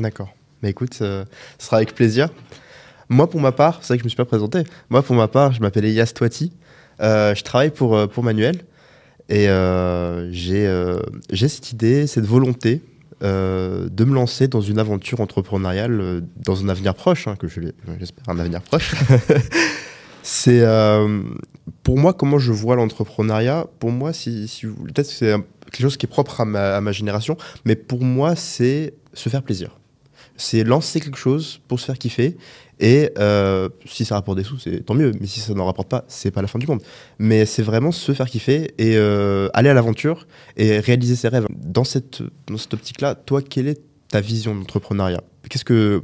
D'accord. 0.00 0.34
Mais 0.62 0.70
écoute, 0.70 0.98
euh, 1.00 1.24
ce 1.58 1.66
sera 1.66 1.76
avec 1.78 1.94
plaisir. 1.94 2.28
Moi, 3.10 3.28
pour 3.28 3.40
ma 3.40 3.50
part, 3.50 3.78
c'est 3.80 3.88
vrai 3.88 3.96
que 3.98 4.02
je 4.02 4.06
me 4.06 4.08
suis 4.10 4.16
pas 4.16 4.24
présenté. 4.24 4.62
Moi, 4.88 5.02
pour 5.02 5.16
ma 5.16 5.26
part, 5.26 5.52
je 5.52 5.60
m'appelle 5.60 5.84
Elias 5.84 6.12
Toiti. 6.14 6.52
Euh, 7.00 7.34
je 7.34 7.42
travaille 7.42 7.70
pour, 7.70 7.96
euh, 7.96 8.06
pour 8.06 8.22
Manuel. 8.22 8.60
Et 9.28 9.48
euh, 9.48 10.30
j'ai 10.32 11.48
cette 11.48 11.72
idée, 11.72 12.06
cette 12.06 12.26
volonté 12.26 12.82
de 13.22 14.04
me 14.04 14.14
lancer 14.14 14.48
dans 14.48 14.62
une 14.62 14.78
aventure 14.78 15.20
entrepreneuriale 15.20 16.22
dans 16.36 16.64
un 16.64 16.68
avenir 16.70 16.94
proche, 16.94 17.28
hein, 17.28 17.36
que 17.36 17.48
j'espère 17.48 18.28
un 18.28 18.38
avenir 18.38 18.62
proche. 18.62 18.94
c'est 20.22 20.64
pour 21.82 21.98
moi 21.98 22.14
comment 22.14 22.38
je 22.38 22.50
vois 22.50 22.76
l'entrepreneuriat? 22.76 23.66
Pour 23.78 23.92
moi, 23.92 24.14
si, 24.14 24.48
si 24.48 24.66
peut-être 24.66 25.08
que 25.08 25.12
c'est 25.12 25.34
quelque 25.70 25.82
chose 25.82 25.98
qui 25.98 26.06
est 26.06 26.08
propre 26.08 26.40
à 26.40 26.44
ma 26.80 26.92
génération, 26.92 27.36
mais 27.66 27.76
pour 27.76 28.02
moi, 28.02 28.34
c'est 28.36 28.94
se 29.12 29.28
faire 29.28 29.42
plaisir. 29.42 29.79
C'est 30.40 30.64
lancer 30.64 31.00
quelque 31.00 31.18
chose 31.18 31.60
pour 31.68 31.78
se 31.78 31.84
faire 31.84 31.98
kiffer. 31.98 32.38
Et 32.78 33.10
euh, 33.18 33.68
si 33.84 34.06
ça 34.06 34.14
rapporte 34.14 34.38
des 34.38 34.44
sous, 34.44 34.58
c'est 34.58 34.80
tant 34.86 34.94
mieux. 34.94 35.12
Mais 35.20 35.26
si 35.26 35.38
ça 35.38 35.52
n'en 35.52 35.66
rapporte 35.66 35.90
pas, 35.90 36.04
c'est 36.08 36.30
pas 36.30 36.40
la 36.40 36.48
fin 36.48 36.58
du 36.58 36.66
monde. 36.66 36.80
Mais 37.18 37.44
c'est 37.44 37.62
vraiment 37.62 37.92
se 37.92 38.12
faire 38.12 38.26
kiffer 38.26 38.72
et 38.78 38.96
euh, 38.96 39.50
aller 39.52 39.68
à 39.68 39.74
l'aventure 39.74 40.26
et 40.56 40.80
réaliser 40.80 41.14
ses 41.14 41.28
rêves. 41.28 41.46
Dans 41.50 41.84
cette, 41.84 42.22
dans 42.46 42.56
cette 42.56 42.72
optique-là, 42.72 43.14
toi, 43.14 43.42
quelle 43.42 43.68
est 43.68 43.82
ta 44.08 44.22
vision 44.22 44.54
d'entrepreneuriat? 44.54 45.22
Qu'est-ce 45.50 45.64
que 45.64 46.02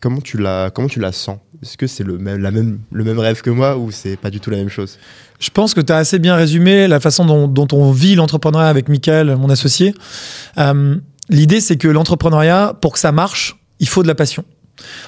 comment 0.00 0.22
tu 0.22 0.38
la 0.38 0.70
comment 0.74 0.88
tu 0.88 0.98
la 0.98 1.12
sens? 1.12 1.38
Est-ce 1.62 1.76
que 1.76 1.86
c'est 1.86 2.04
le 2.04 2.16
même 2.16 2.40
la 2.40 2.50
même 2.50 2.80
le 2.90 3.04
même 3.04 3.18
rêve 3.18 3.42
que 3.42 3.50
moi 3.50 3.76
ou 3.76 3.90
c'est 3.90 4.16
pas 4.16 4.30
du 4.30 4.40
tout 4.40 4.48
la 4.48 4.56
même 4.56 4.70
chose? 4.70 4.98
Je 5.40 5.50
pense 5.50 5.74
que 5.74 5.82
tu 5.82 5.92
as 5.92 5.98
assez 5.98 6.18
bien 6.18 6.36
résumé 6.36 6.88
la 6.88 7.00
façon 7.00 7.46
dont, 7.46 7.68
on 7.72 7.92
vit 7.92 8.14
l'entrepreneuriat 8.14 8.68
avec 8.68 8.88
Michael, 8.88 9.36
mon 9.36 9.50
associé. 9.50 9.94
Euh, 10.56 10.96
L'idée, 11.30 11.60
c'est 11.60 11.76
que 11.76 11.88
l'entrepreneuriat, 11.88 12.74
pour 12.80 12.92
que 12.92 12.98
ça 12.98 13.12
marche, 13.12 13.56
il 13.80 13.88
faut 13.88 14.02
de 14.02 14.08
la 14.08 14.14
passion. 14.14 14.44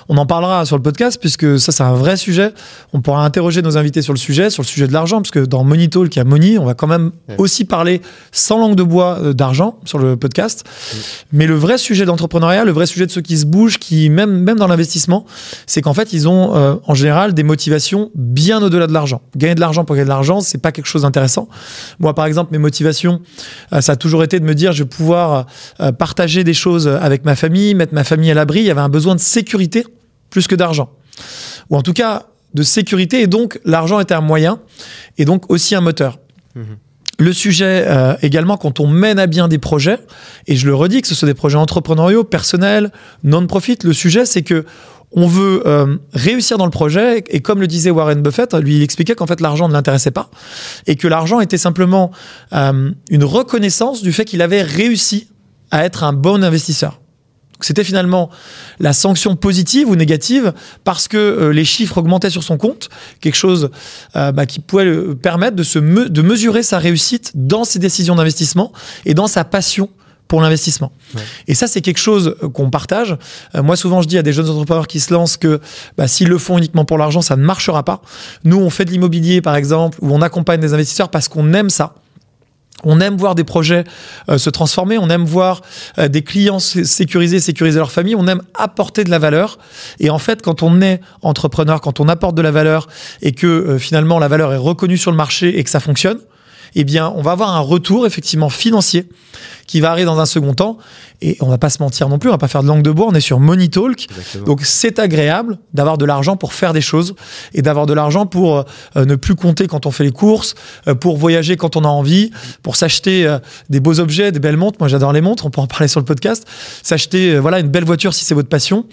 On 0.08 0.16
en 0.16 0.26
parlera 0.26 0.64
sur 0.64 0.76
le 0.76 0.82
podcast 0.82 1.18
puisque 1.20 1.58
ça 1.58 1.72
c'est 1.72 1.82
un 1.82 1.94
vrai 1.94 2.16
sujet. 2.16 2.52
On 2.92 3.00
pourra 3.00 3.24
interroger 3.24 3.62
nos 3.62 3.76
invités 3.76 4.02
sur 4.02 4.12
le 4.12 4.18
sujet, 4.18 4.50
sur 4.50 4.62
le 4.62 4.66
sujet 4.66 4.86
de 4.86 4.92
l'argent, 4.92 5.18
parce 5.18 5.30
que 5.30 5.40
dans 5.40 5.64
Money 5.64 5.88
Talk, 5.88 6.14
il 6.14 6.18
y 6.18 6.20
a 6.20 6.24
Money, 6.24 6.58
on 6.58 6.64
va 6.64 6.74
quand 6.74 6.86
même 6.86 7.12
aussi 7.38 7.64
parler 7.64 8.00
sans 8.32 8.58
langue 8.58 8.76
de 8.76 8.82
bois 8.82 9.18
euh, 9.20 9.32
d'argent 9.32 9.78
sur 9.84 9.98
le 9.98 10.16
podcast. 10.16 10.64
Mais 11.32 11.46
le 11.46 11.54
vrai 11.54 11.78
sujet 11.78 12.04
d'entrepreneuriat, 12.04 12.64
le 12.64 12.72
vrai 12.72 12.86
sujet 12.86 13.06
de 13.06 13.10
ceux 13.10 13.20
qui 13.20 13.38
se 13.38 13.46
bougent, 13.46 13.78
qui 13.78 14.08
même 14.10 14.38
même 14.40 14.58
dans 14.58 14.66
l'investissement, 14.66 15.26
c'est 15.66 15.82
qu'en 15.82 15.94
fait 15.94 16.12
ils 16.12 16.28
ont 16.28 16.54
euh, 16.54 16.74
en 16.86 16.94
général 16.94 17.34
des 17.34 17.42
motivations 17.42 18.10
bien 18.14 18.62
au-delà 18.62 18.86
de 18.86 18.92
l'argent. 18.92 19.22
Gagner 19.36 19.54
de 19.54 19.60
l'argent 19.60 19.84
pour 19.84 19.96
gagner 19.96 20.04
de 20.04 20.10
l'argent, 20.10 20.40
c'est 20.40 20.58
pas 20.58 20.72
quelque 20.72 20.86
chose 20.86 21.02
d'intéressant. 21.02 21.48
Moi 21.98 22.14
par 22.14 22.26
exemple, 22.26 22.52
mes 22.52 22.58
motivations, 22.58 23.20
euh, 23.72 23.80
ça 23.80 23.92
a 23.92 23.96
toujours 23.96 24.22
été 24.22 24.38
de 24.40 24.44
me 24.44 24.54
dire 24.54 24.72
je 24.72 24.84
vais 24.84 24.88
pouvoir 24.88 25.46
partager 25.98 26.44
des 26.44 26.54
choses 26.54 26.88
avec 26.88 27.24
ma 27.24 27.34
famille, 27.34 27.74
mettre 27.74 27.94
ma 27.94 28.04
famille 28.04 28.30
à 28.30 28.34
l'abri. 28.34 28.60
Il 28.60 28.66
y 28.66 28.70
avait 28.70 28.80
un 28.80 28.88
besoin 28.88 29.14
de 29.14 29.20
sécurité 29.20 29.55
plus 30.30 30.46
que 30.46 30.54
d'argent. 30.54 30.90
Ou 31.70 31.76
en 31.76 31.82
tout 31.82 31.92
cas, 31.92 32.26
de 32.56 32.62
sécurité. 32.62 33.20
Et 33.20 33.26
donc, 33.28 33.60
l'argent 33.64 34.00
était 34.00 34.14
un 34.14 34.20
moyen 34.20 34.58
et 35.18 35.24
donc 35.24 35.50
aussi 35.50 35.76
un 35.76 35.80
moteur. 35.80 36.18
Mhm. 36.56 36.64
Le 37.18 37.32
sujet 37.32 37.84
euh, 37.86 38.14
également, 38.20 38.58
quand 38.58 38.80
on 38.80 38.88
mène 38.88 39.18
à 39.18 39.26
bien 39.26 39.48
des 39.48 39.58
projets, 39.58 39.98
et 40.46 40.56
je 40.56 40.66
le 40.66 40.74
redis, 40.74 41.00
que 41.00 41.08
ce 41.08 41.14
soit 41.14 41.28
des 41.28 41.34
projets 41.34 41.56
entrepreneuriaux, 41.56 42.24
personnels, 42.24 42.90
non-profit, 43.24 43.78
le 43.84 43.94
sujet, 43.94 44.26
c'est 44.26 44.42
que 44.42 44.66
on 45.12 45.26
veut 45.26 45.62
euh, 45.66 45.96
réussir 46.12 46.58
dans 46.58 46.66
le 46.66 46.70
projet, 46.70 47.24
et 47.30 47.40
comme 47.40 47.60
le 47.60 47.68
disait 47.68 47.90
Warren 47.90 48.20
Buffett, 48.20 48.52
lui, 48.54 48.76
il 48.76 48.82
expliquait 48.82 49.14
qu'en 49.14 49.26
fait, 49.26 49.40
l'argent 49.40 49.66
ne 49.66 49.72
l'intéressait 49.72 50.10
pas, 50.10 50.28
et 50.86 50.96
que 50.96 51.08
l'argent 51.08 51.40
était 51.40 51.56
simplement 51.56 52.10
euh, 52.52 52.90
une 53.08 53.24
reconnaissance 53.24 54.02
du 54.02 54.12
fait 54.12 54.26
qu'il 54.26 54.42
avait 54.42 54.62
réussi 54.62 55.28
à 55.70 55.86
être 55.86 56.04
un 56.04 56.12
bon 56.12 56.44
investisseur. 56.44 57.00
Donc, 57.56 57.64
C'était 57.64 57.84
finalement 57.84 58.28
la 58.80 58.92
sanction 58.92 59.34
positive 59.34 59.88
ou 59.88 59.96
négative 59.96 60.52
parce 60.84 61.08
que 61.08 61.16
euh, 61.16 61.48
les 61.52 61.64
chiffres 61.64 61.96
augmentaient 61.98 62.28
sur 62.30 62.42
son 62.42 62.58
compte, 62.58 62.90
quelque 63.20 63.34
chose 63.36 63.70
euh, 64.14 64.30
bah, 64.30 64.44
qui 64.44 64.60
pouvait 64.60 64.84
le 64.84 65.14
permettre 65.14 65.56
de, 65.56 65.62
se 65.62 65.78
me- 65.78 66.08
de 66.10 66.22
mesurer 66.22 66.62
sa 66.62 66.78
réussite 66.78 67.32
dans 67.34 67.64
ses 67.64 67.78
décisions 67.78 68.14
d'investissement 68.14 68.72
et 69.06 69.14
dans 69.14 69.26
sa 69.26 69.44
passion 69.44 69.88
pour 70.28 70.40
l'investissement. 70.42 70.92
Ouais. 71.14 71.22
Et 71.46 71.54
ça, 71.54 71.66
c'est 71.66 71.80
quelque 71.80 71.98
chose 72.00 72.34
euh, 72.42 72.48
qu'on 72.50 72.68
partage. 72.68 73.16
Euh, 73.54 73.62
moi, 73.62 73.76
souvent, 73.76 74.02
je 74.02 74.08
dis 74.08 74.18
à 74.18 74.22
des 74.22 74.32
jeunes 74.34 74.50
entrepreneurs 74.50 74.86
qui 74.88 75.00
se 75.00 75.14
lancent 75.14 75.36
que 75.38 75.60
bah, 75.96 76.08
s'ils 76.08 76.28
le 76.28 76.36
font 76.36 76.58
uniquement 76.58 76.84
pour 76.84 76.98
l'argent, 76.98 77.22
ça 77.22 77.36
ne 77.36 77.42
marchera 77.44 77.84
pas. 77.84 78.02
Nous, 78.44 78.58
on 78.58 78.68
fait 78.68 78.84
de 78.84 78.90
l'immobilier, 78.90 79.40
par 79.40 79.56
exemple, 79.56 79.96
où 80.02 80.12
on 80.14 80.20
accompagne 80.20 80.60
des 80.60 80.74
investisseurs 80.74 81.08
parce 81.08 81.28
qu'on 81.28 81.52
aime 81.54 81.70
ça. 81.70 81.94
On 82.84 83.00
aime 83.00 83.16
voir 83.16 83.34
des 83.34 83.44
projets 83.44 83.84
euh, 84.28 84.38
se 84.38 84.50
transformer, 84.50 84.98
on 84.98 85.08
aime 85.08 85.24
voir 85.24 85.62
euh, 85.98 86.08
des 86.08 86.22
clients 86.22 86.58
sé- 86.58 86.84
sécuriser, 86.84 87.40
sécuriser 87.40 87.78
leur 87.78 87.90
famille, 87.90 88.14
on 88.14 88.26
aime 88.26 88.42
apporter 88.54 89.02
de 89.02 89.10
la 89.10 89.18
valeur. 89.18 89.58
Et 89.98 90.10
en 90.10 90.18
fait, 90.18 90.42
quand 90.42 90.62
on 90.62 90.80
est 90.82 91.00
entrepreneur, 91.22 91.80
quand 91.80 92.00
on 92.00 92.08
apporte 92.08 92.34
de 92.34 92.42
la 92.42 92.50
valeur 92.50 92.86
et 93.22 93.32
que 93.32 93.46
euh, 93.46 93.78
finalement 93.78 94.18
la 94.18 94.28
valeur 94.28 94.52
est 94.52 94.58
reconnue 94.58 94.98
sur 94.98 95.10
le 95.10 95.16
marché 95.16 95.58
et 95.58 95.64
que 95.64 95.70
ça 95.70 95.80
fonctionne, 95.80 96.18
eh 96.78 96.84
bien, 96.84 97.12
on 97.16 97.22
va 97.22 97.32
avoir 97.32 97.56
un 97.56 97.60
retour 97.60 98.06
effectivement 98.06 98.50
financier 98.50 99.08
qui 99.66 99.80
va 99.80 99.90
arriver 99.90 100.04
dans 100.04 100.20
un 100.20 100.26
second 100.26 100.52
temps. 100.52 100.76
Et 101.22 101.38
on 101.40 101.48
va 101.48 101.56
pas 101.56 101.70
se 101.70 101.82
mentir 101.82 102.10
non 102.10 102.18
plus, 102.18 102.28
on 102.28 102.32
va 102.32 102.38
pas 102.38 102.48
faire 102.48 102.62
de 102.62 102.68
langue 102.68 102.82
de 102.82 102.90
bois, 102.90 103.06
on 103.08 103.14
est 103.14 103.20
sur 103.20 103.40
Money 103.40 103.68
Talk. 103.68 104.06
Exactement. 104.10 104.44
Donc 104.44 104.60
c'est 104.62 104.98
agréable 104.98 105.58
d'avoir 105.72 105.96
de 105.96 106.04
l'argent 106.04 106.36
pour 106.36 106.52
faire 106.52 106.74
des 106.74 106.82
choses 106.82 107.14
et 107.54 107.62
d'avoir 107.62 107.86
de 107.86 107.94
l'argent 107.94 108.26
pour 108.26 108.58
euh, 108.58 109.04
ne 109.06 109.14
plus 109.16 109.34
compter 109.34 109.66
quand 109.66 109.86
on 109.86 109.90
fait 109.90 110.04
les 110.04 110.12
courses, 110.12 110.54
euh, 110.86 110.94
pour 110.94 111.16
voyager 111.16 111.56
quand 111.56 111.76
on 111.76 111.84
a 111.84 111.88
envie, 111.88 112.30
pour 112.62 112.76
s'acheter 112.76 113.26
euh, 113.26 113.38
des 113.70 113.80
beaux 113.80 113.98
objets, 113.98 114.30
des 114.30 114.40
belles 114.40 114.58
montres. 114.58 114.76
Moi 114.78 114.88
j'adore 114.88 115.14
les 115.14 115.22
montres, 115.22 115.46
on 115.46 115.50
peut 115.50 115.62
en 115.62 115.66
parler 115.66 115.88
sur 115.88 116.00
le 116.00 116.06
podcast. 116.06 116.46
S'acheter 116.82 117.38
voilà 117.38 117.60
une 117.60 117.68
belle 117.68 117.86
voiture 117.86 118.12
si 118.12 118.26
c'est 118.26 118.34
votre 118.34 118.50
passion. 118.50 118.84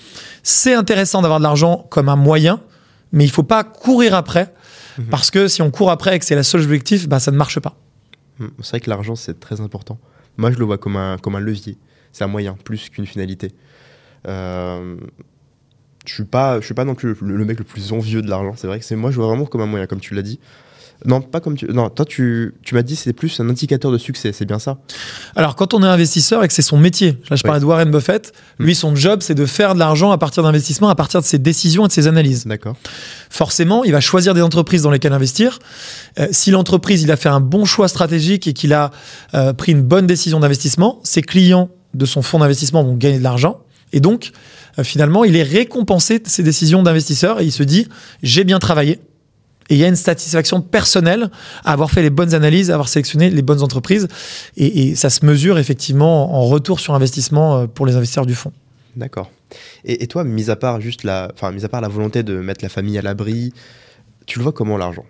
C'est 0.43 0.73
intéressant 0.73 1.21
d'avoir 1.21 1.39
de 1.39 1.43
l'argent 1.43 1.85
comme 1.89 2.07
un 2.07 2.15
moyen, 2.15 2.61
mais 3.11 3.25
il 3.25 3.29
faut 3.29 3.43
pas 3.43 3.65
courir 3.65 4.15
après 4.15 4.53
Mhm. 4.97 5.05
parce 5.07 5.31
que 5.31 5.47
si 5.47 5.61
on 5.61 5.71
court 5.71 5.91
après 5.91 6.15
et 6.15 6.19
que 6.19 6.25
c'est 6.25 6.35
la 6.35 6.43
seule 6.43 6.61
objectif, 6.61 7.07
bah 7.07 7.19
ça 7.19 7.31
ne 7.31 7.37
marche 7.37 7.59
pas. 7.59 7.75
Mm. 8.39 8.47
C'est 8.61 8.69
vrai 8.71 8.79
que 8.79 8.89
l'argent, 8.89 9.15
c'est 9.15 9.39
très 9.39 9.61
important. 9.61 9.99
Moi, 10.37 10.51
je 10.51 10.57
le 10.57 10.65
vois 10.65 10.77
comme 10.77 10.95
un, 10.97 11.17
comme 11.17 11.35
un 11.35 11.39
levier. 11.39 11.77
C'est 12.11 12.23
un 12.23 12.27
moyen, 12.27 12.55
plus 12.63 12.89
qu'une 12.89 13.05
finalité. 13.05 13.51
Euh, 14.27 14.97
je 16.05 16.13
suis 16.13 16.25
pas, 16.25 16.59
je 16.59 16.65
suis 16.65 16.73
pas 16.73 16.85
non 16.85 16.95
plus 16.95 17.15
le, 17.21 17.37
le 17.37 17.45
mec 17.45 17.57
le 17.57 17.63
plus 17.63 17.93
envieux 17.93 18.21
de 18.21 18.29
l'argent. 18.29 18.53
C'est 18.55 18.67
vrai 18.67 18.79
que 18.79 18.85
c'est 18.85 18.95
moi, 18.95 19.11
je 19.11 19.15
vois 19.15 19.27
vraiment 19.27 19.45
comme 19.45 19.61
un 19.61 19.65
moyen, 19.65 19.87
comme 19.87 19.99
tu 19.99 20.13
l'as 20.13 20.21
dit. 20.21 20.39
Non, 21.05 21.21
pas 21.21 21.39
comme 21.39 21.55
tu. 21.55 21.65
Non, 21.67 21.89
toi, 21.89 22.05
tu, 22.05 22.53
tu 22.63 22.75
m'as 22.75 22.81
dit 22.81 22.95
c'est 22.95 23.13
plus 23.13 23.39
un 23.39 23.49
indicateur 23.49 23.91
de 23.91 23.97
succès, 23.97 24.31
c'est 24.33 24.45
bien 24.45 24.59
ça? 24.59 24.77
Alors, 25.35 25.55
quand 25.55 25.73
on 25.73 25.83
est 25.83 25.87
investisseur 25.87 26.43
et 26.43 26.47
que 26.47 26.53
c'est 26.53 26.61
son 26.61 26.77
métier, 26.77 27.17
là, 27.29 27.35
je 27.35 27.43
parlais 27.43 27.59
de 27.59 27.65
Warren 27.65 27.91
Buffett, 27.91 28.33
lui, 28.59 28.75
son 28.75 28.95
job, 28.95 29.21
c'est 29.21 29.35
de 29.35 29.45
faire 29.45 29.73
de 29.73 29.79
l'argent 29.79 30.11
à 30.11 30.17
partir 30.17 30.43
d'investissements, 30.43 30.89
à 30.89 30.95
partir 30.95 31.21
de 31.21 31.25
ses 31.25 31.39
décisions 31.39 31.85
et 31.85 31.87
de 31.87 31.93
ses 31.93 32.07
analyses. 32.07 32.45
D'accord. 32.45 32.75
Forcément, 33.29 33.83
il 33.83 33.91
va 33.91 33.99
choisir 33.99 34.33
des 34.33 34.41
entreprises 34.41 34.83
dans 34.83 34.91
lesquelles 34.91 35.13
investir. 35.13 35.59
Euh, 36.19 36.27
si 36.31 36.51
l'entreprise, 36.51 37.03
il 37.03 37.11
a 37.11 37.17
fait 37.17 37.29
un 37.29 37.39
bon 37.39 37.65
choix 37.65 37.87
stratégique 37.87 38.47
et 38.47 38.53
qu'il 38.53 38.73
a 38.73 38.91
euh, 39.33 39.53
pris 39.53 39.71
une 39.71 39.83
bonne 39.83 40.07
décision 40.07 40.39
d'investissement, 40.39 40.99
ses 41.03 41.21
clients 41.21 41.69
de 41.93 42.05
son 42.05 42.21
fonds 42.21 42.39
d'investissement 42.39 42.83
vont 42.83 42.95
gagner 42.95 43.17
de 43.19 43.23
l'argent. 43.23 43.59
Et 43.91 43.99
donc, 43.99 44.31
euh, 44.79 44.83
finalement, 44.83 45.23
il 45.23 45.35
est 45.35 45.43
récompensé 45.43 46.19
de 46.19 46.27
ses 46.27 46.43
décisions 46.43 46.81
d'investisseur 46.81 47.39
et 47.41 47.45
il 47.45 47.51
se 47.51 47.63
dit, 47.63 47.87
j'ai 48.23 48.43
bien 48.43 48.59
travaillé 48.59 48.99
et 49.69 49.75
il 49.75 49.77
y 49.77 49.83
a 49.83 49.87
une 49.87 49.95
satisfaction 49.95 50.61
personnelle 50.61 51.29
à 51.63 51.71
avoir 51.71 51.91
fait 51.91 52.01
les 52.01 52.09
bonnes 52.09 52.33
analyses, 52.33 52.69
à 52.69 52.73
avoir 52.73 52.87
sélectionné 52.87 53.29
les 53.29 53.41
bonnes 53.41 53.61
entreprises. 53.61 54.07
Et, 54.57 54.95
ça 54.95 55.09
se 55.09 55.25
mesure 55.25 55.57
effectivement 55.57 56.35
en 56.35 56.43
retour 56.43 56.79
sur 56.79 56.93
investissement 56.93 57.57
euh, 57.57 57.67
pour 57.67 57.85
les 57.85 57.95
investisseurs 57.95 58.25
du 58.25 58.35
fonds. 58.35 58.51
D'accord. 58.95 59.31
Et, 59.85 60.03
et, 60.03 60.07
toi, 60.07 60.23
mis 60.23 60.49
à 60.49 60.55
part 60.55 60.81
juste 60.81 61.03
la, 61.03 61.31
enfin, 61.33 61.51
mis 61.51 61.65
à 61.65 61.69
part 61.69 61.81
la 61.81 61.87
volonté 61.87 62.23
de 62.23 62.39
mettre 62.39 62.63
la 62.63 62.69
famille 62.69 62.97
à 62.97 63.01
l'abri, 63.01 63.53
tu 64.25 64.39
le 64.39 64.43
vois 64.43 64.51
comment 64.51 64.77
l'argent? 64.77 65.05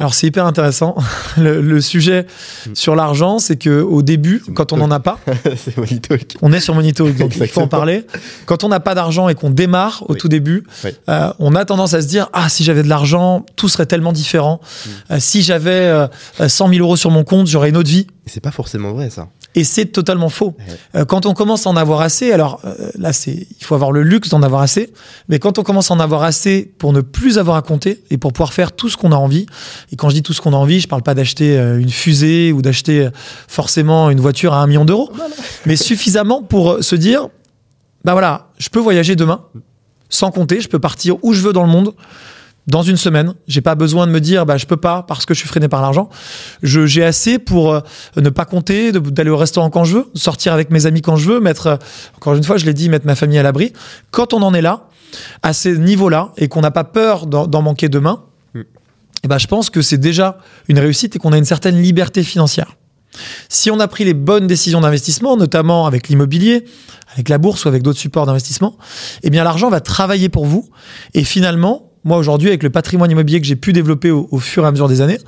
Alors 0.00 0.14
c'est 0.14 0.26
hyper 0.26 0.46
intéressant. 0.46 0.96
Le, 1.36 1.60
le 1.60 1.80
sujet 1.80 2.26
mm. 2.66 2.74
sur 2.74 2.96
l'argent, 2.96 3.38
c'est 3.38 3.56
que 3.56 3.80
au 3.80 4.02
début, 4.02 4.42
quand 4.54 4.72
on 4.72 4.76
n'en 4.76 4.90
a 4.90 4.98
pas, 5.00 5.20
on 6.42 6.52
est 6.52 6.60
sur 6.60 6.74
Monito, 6.74 7.08
donc 7.10 7.36
il 7.36 7.46
faut 7.48 7.60
en 7.60 7.68
parler. 7.68 8.06
Quand 8.46 8.64
on 8.64 8.68
n'a 8.68 8.80
pas 8.80 8.94
d'argent 8.94 9.28
et 9.28 9.34
qu'on 9.34 9.50
démarre 9.50 10.02
au 10.08 10.12
oui. 10.12 10.18
tout 10.18 10.28
début, 10.28 10.64
oui. 10.84 10.90
euh, 11.08 11.32
on 11.38 11.54
a 11.54 11.64
tendance 11.64 11.94
à 11.94 12.02
se 12.02 12.06
dire 12.06 12.28
ah 12.32 12.48
si 12.48 12.64
j'avais 12.64 12.82
de 12.82 12.88
l'argent, 12.88 13.44
tout 13.56 13.68
serait 13.68 13.86
tellement 13.86 14.12
différent. 14.12 14.60
Mm. 14.60 14.90
Euh, 15.12 15.16
si 15.20 15.42
j'avais 15.42 15.70
euh, 15.70 16.08
100 16.46 16.68
000 16.70 16.80
euros 16.80 16.96
sur 16.96 17.10
mon 17.10 17.24
compte, 17.24 17.46
j'aurais 17.46 17.68
une 17.68 17.76
autre 17.76 17.90
vie. 17.90 18.06
C'est 18.26 18.40
pas 18.42 18.50
forcément 18.50 18.92
vrai 18.92 19.10
ça. 19.10 19.28
Et 19.54 19.64
c'est 19.64 19.86
totalement 19.86 20.28
faux. 20.28 20.56
Ouais. 20.58 21.00
Euh, 21.00 21.04
quand 21.04 21.26
on 21.26 21.32
commence 21.32 21.66
à 21.66 21.70
en 21.70 21.76
avoir 21.76 22.00
assez, 22.00 22.32
alors 22.32 22.60
euh, 22.64 22.90
là, 22.96 23.12
c'est, 23.12 23.46
il 23.58 23.64
faut 23.64 23.74
avoir 23.74 23.92
le 23.92 24.02
luxe 24.02 24.28
d'en 24.28 24.42
avoir 24.42 24.60
assez, 24.60 24.92
mais 25.28 25.38
quand 25.38 25.58
on 25.58 25.62
commence 25.62 25.90
à 25.90 25.94
en 25.94 26.00
avoir 26.00 26.22
assez 26.22 26.70
pour 26.78 26.92
ne 26.92 27.00
plus 27.00 27.38
avoir 27.38 27.56
à 27.56 27.62
compter 27.62 28.02
et 28.10 28.18
pour 28.18 28.32
pouvoir 28.32 28.52
faire 28.52 28.72
tout 28.72 28.88
ce 28.88 28.96
qu'on 28.96 29.10
a 29.10 29.16
envie, 29.16 29.46
et 29.90 29.96
quand 29.96 30.10
je 30.10 30.14
dis 30.14 30.22
tout 30.22 30.32
ce 30.32 30.40
qu'on 30.40 30.52
a 30.52 30.56
envie, 30.56 30.80
je 30.80 30.88
parle 30.88 31.02
pas 31.02 31.14
d'acheter 31.14 31.58
euh, 31.58 31.80
une 31.80 31.88
fusée 31.88 32.52
ou 32.52 32.62
d'acheter 32.62 33.08
forcément 33.48 34.10
une 34.10 34.20
voiture 34.20 34.52
à 34.52 34.62
un 34.62 34.66
million 34.66 34.84
d'euros, 34.84 35.10
mais 35.66 35.76
suffisamment 35.76 36.42
pour 36.42 36.84
se 36.84 36.94
dire, 36.94 37.28
bah 38.04 38.12
voilà, 38.12 38.48
je 38.58 38.68
peux 38.68 38.80
voyager 38.80 39.16
demain, 39.16 39.42
sans 40.10 40.30
compter, 40.30 40.60
je 40.60 40.68
peux 40.68 40.78
partir 40.78 41.16
où 41.24 41.32
je 41.32 41.42
veux 41.42 41.52
dans 41.52 41.64
le 41.64 41.70
monde 41.70 41.94
dans 42.68 42.82
une 42.82 42.96
semaine. 42.96 43.34
J'ai 43.48 43.62
pas 43.62 43.74
besoin 43.74 44.06
de 44.06 44.12
me 44.12 44.20
dire 44.20 44.46
bah 44.46 44.56
je 44.56 44.66
peux 44.66 44.76
pas 44.76 45.02
parce 45.02 45.26
que 45.26 45.34
je 45.34 45.40
suis 45.40 45.48
freiné 45.48 45.68
par 45.68 45.82
l'argent. 45.82 46.08
Je 46.62 46.86
j'ai 46.86 47.02
assez 47.02 47.38
pour 47.38 47.72
euh, 47.72 47.80
ne 48.16 48.28
pas 48.28 48.44
compter, 48.44 48.92
d'aller 48.92 49.30
au 49.30 49.36
restaurant 49.36 49.70
quand 49.70 49.84
je 49.84 49.98
veux, 49.98 50.10
sortir 50.14 50.52
avec 50.52 50.70
mes 50.70 50.86
amis 50.86 51.02
quand 51.02 51.16
je 51.16 51.28
veux, 51.28 51.40
mettre 51.40 51.66
euh, 51.66 51.76
encore 52.16 52.34
une 52.34 52.44
fois 52.44 52.58
je 52.58 52.66
l'ai 52.66 52.74
dit 52.74 52.88
mettre 52.88 53.06
ma 53.06 53.16
famille 53.16 53.38
à 53.38 53.42
l'abri. 53.42 53.72
Quand 54.10 54.34
on 54.34 54.42
en 54.42 54.54
est 54.54 54.62
là, 54.62 54.88
à 55.42 55.54
ces 55.54 55.78
niveaux-là 55.78 56.32
et 56.36 56.48
qu'on 56.48 56.60
n'a 56.60 56.70
pas 56.70 56.84
peur 56.84 57.26
d'en 57.26 57.62
manquer 57.62 57.88
demain, 57.88 58.24
mm. 58.54 58.60
et 59.24 59.28
ben 59.28 59.38
je 59.38 59.46
pense 59.46 59.70
que 59.70 59.80
c'est 59.80 59.98
déjà 59.98 60.38
une 60.68 60.78
réussite 60.78 61.16
et 61.16 61.18
qu'on 61.18 61.32
a 61.32 61.38
une 61.38 61.46
certaine 61.46 61.80
liberté 61.80 62.22
financière. 62.22 62.76
Si 63.48 63.70
on 63.70 63.80
a 63.80 63.88
pris 63.88 64.04
les 64.04 64.14
bonnes 64.14 64.46
décisions 64.46 64.82
d'investissement, 64.82 65.36
notamment 65.36 65.86
avec 65.86 66.08
l'immobilier, 66.08 66.66
avec 67.14 67.30
la 67.30 67.38
bourse 67.38 67.64
ou 67.64 67.68
avec 67.68 67.82
d'autres 67.82 67.98
supports 67.98 68.26
d'investissement, 68.26 68.76
eh 69.22 69.30
bien 69.30 69.42
l'argent 69.42 69.70
va 69.70 69.80
travailler 69.80 70.28
pour 70.28 70.44
vous 70.44 70.68
et 71.14 71.24
finalement 71.24 71.87
moi 72.08 72.18
aujourd'hui, 72.18 72.48
avec 72.48 72.62
le 72.62 72.70
patrimoine 72.70 73.10
immobilier 73.10 73.40
que 73.40 73.46
j'ai 73.46 73.54
pu 73.54 73.72
développer 73.72 74.10
au, 74.10 74.38
fur 74.38 74.64
et 74.64 74.66
à 74.66 74.70
mesure 74.72 74.88
des 74.88 75.00
années, 75.00 75.18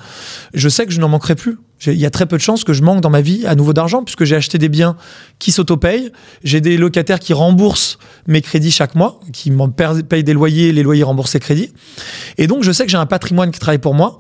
je 0.55 0.69
sais 0.69 0.87
que 0.87 0.93
je 0.93 1.01
n'en 1.01 1.09
manquerai 1.09 1.37
plus. 1.37 1.59
Il 1.87 1.95
y 1.95 2.05
a 2.05 2.11
très 2.11 2.27
peu 2.27 2.37
de 2.37 2.43
chances 2.43 2.65
que 2.65 2.73
je 2.73 2.83
manque 2.83 3.01
dans 3.01 3.09
ma 3.09 3.23
vie 3.23 3.47
à 3.47 3.55
nouveau 3.55 3.73
d'argent, 3.73 4.03
puisque 4.03 4.25
j'ai 4.25 4.37
acheté 4.37 4.59
des 4.59 4.69
biens 4.69 4.97
qui 5.39 5.53
s'autopayent. 5.53 6.11
J'ai 6.45 6.61
des 6.61 6.77
locataires 6.77 7.21
qui 7.21 7.33
remboursent 7.33 7.99
mes 8.27 8.43
crédits 8.43 8.71
chaque 8.71 8.95
mois, 8.95 9.21
qui 9.33 9.51
m'en 9.51 9.71
payent 9.71 10.25
des 10.25 10.33
loyers, 10.33 10.73
les 10.73 10.83
loyers 10.83 11.05
remboursent 11.05 11.35
les 11.35 11.41
crédits. 11.41 11.73
Et 12.37 12.47
donc, 12.47 12.65
je 12.65 12.73
sais 12.73 12.85
que 12.85 12.91
j'ai 12.91 12.99
un 12.99 13.07
patrimoine 13.07 13.51
qui 13.51 13.61
travaille 13.61 13.79
pour 13.79 13.95
moi 13.95 14.19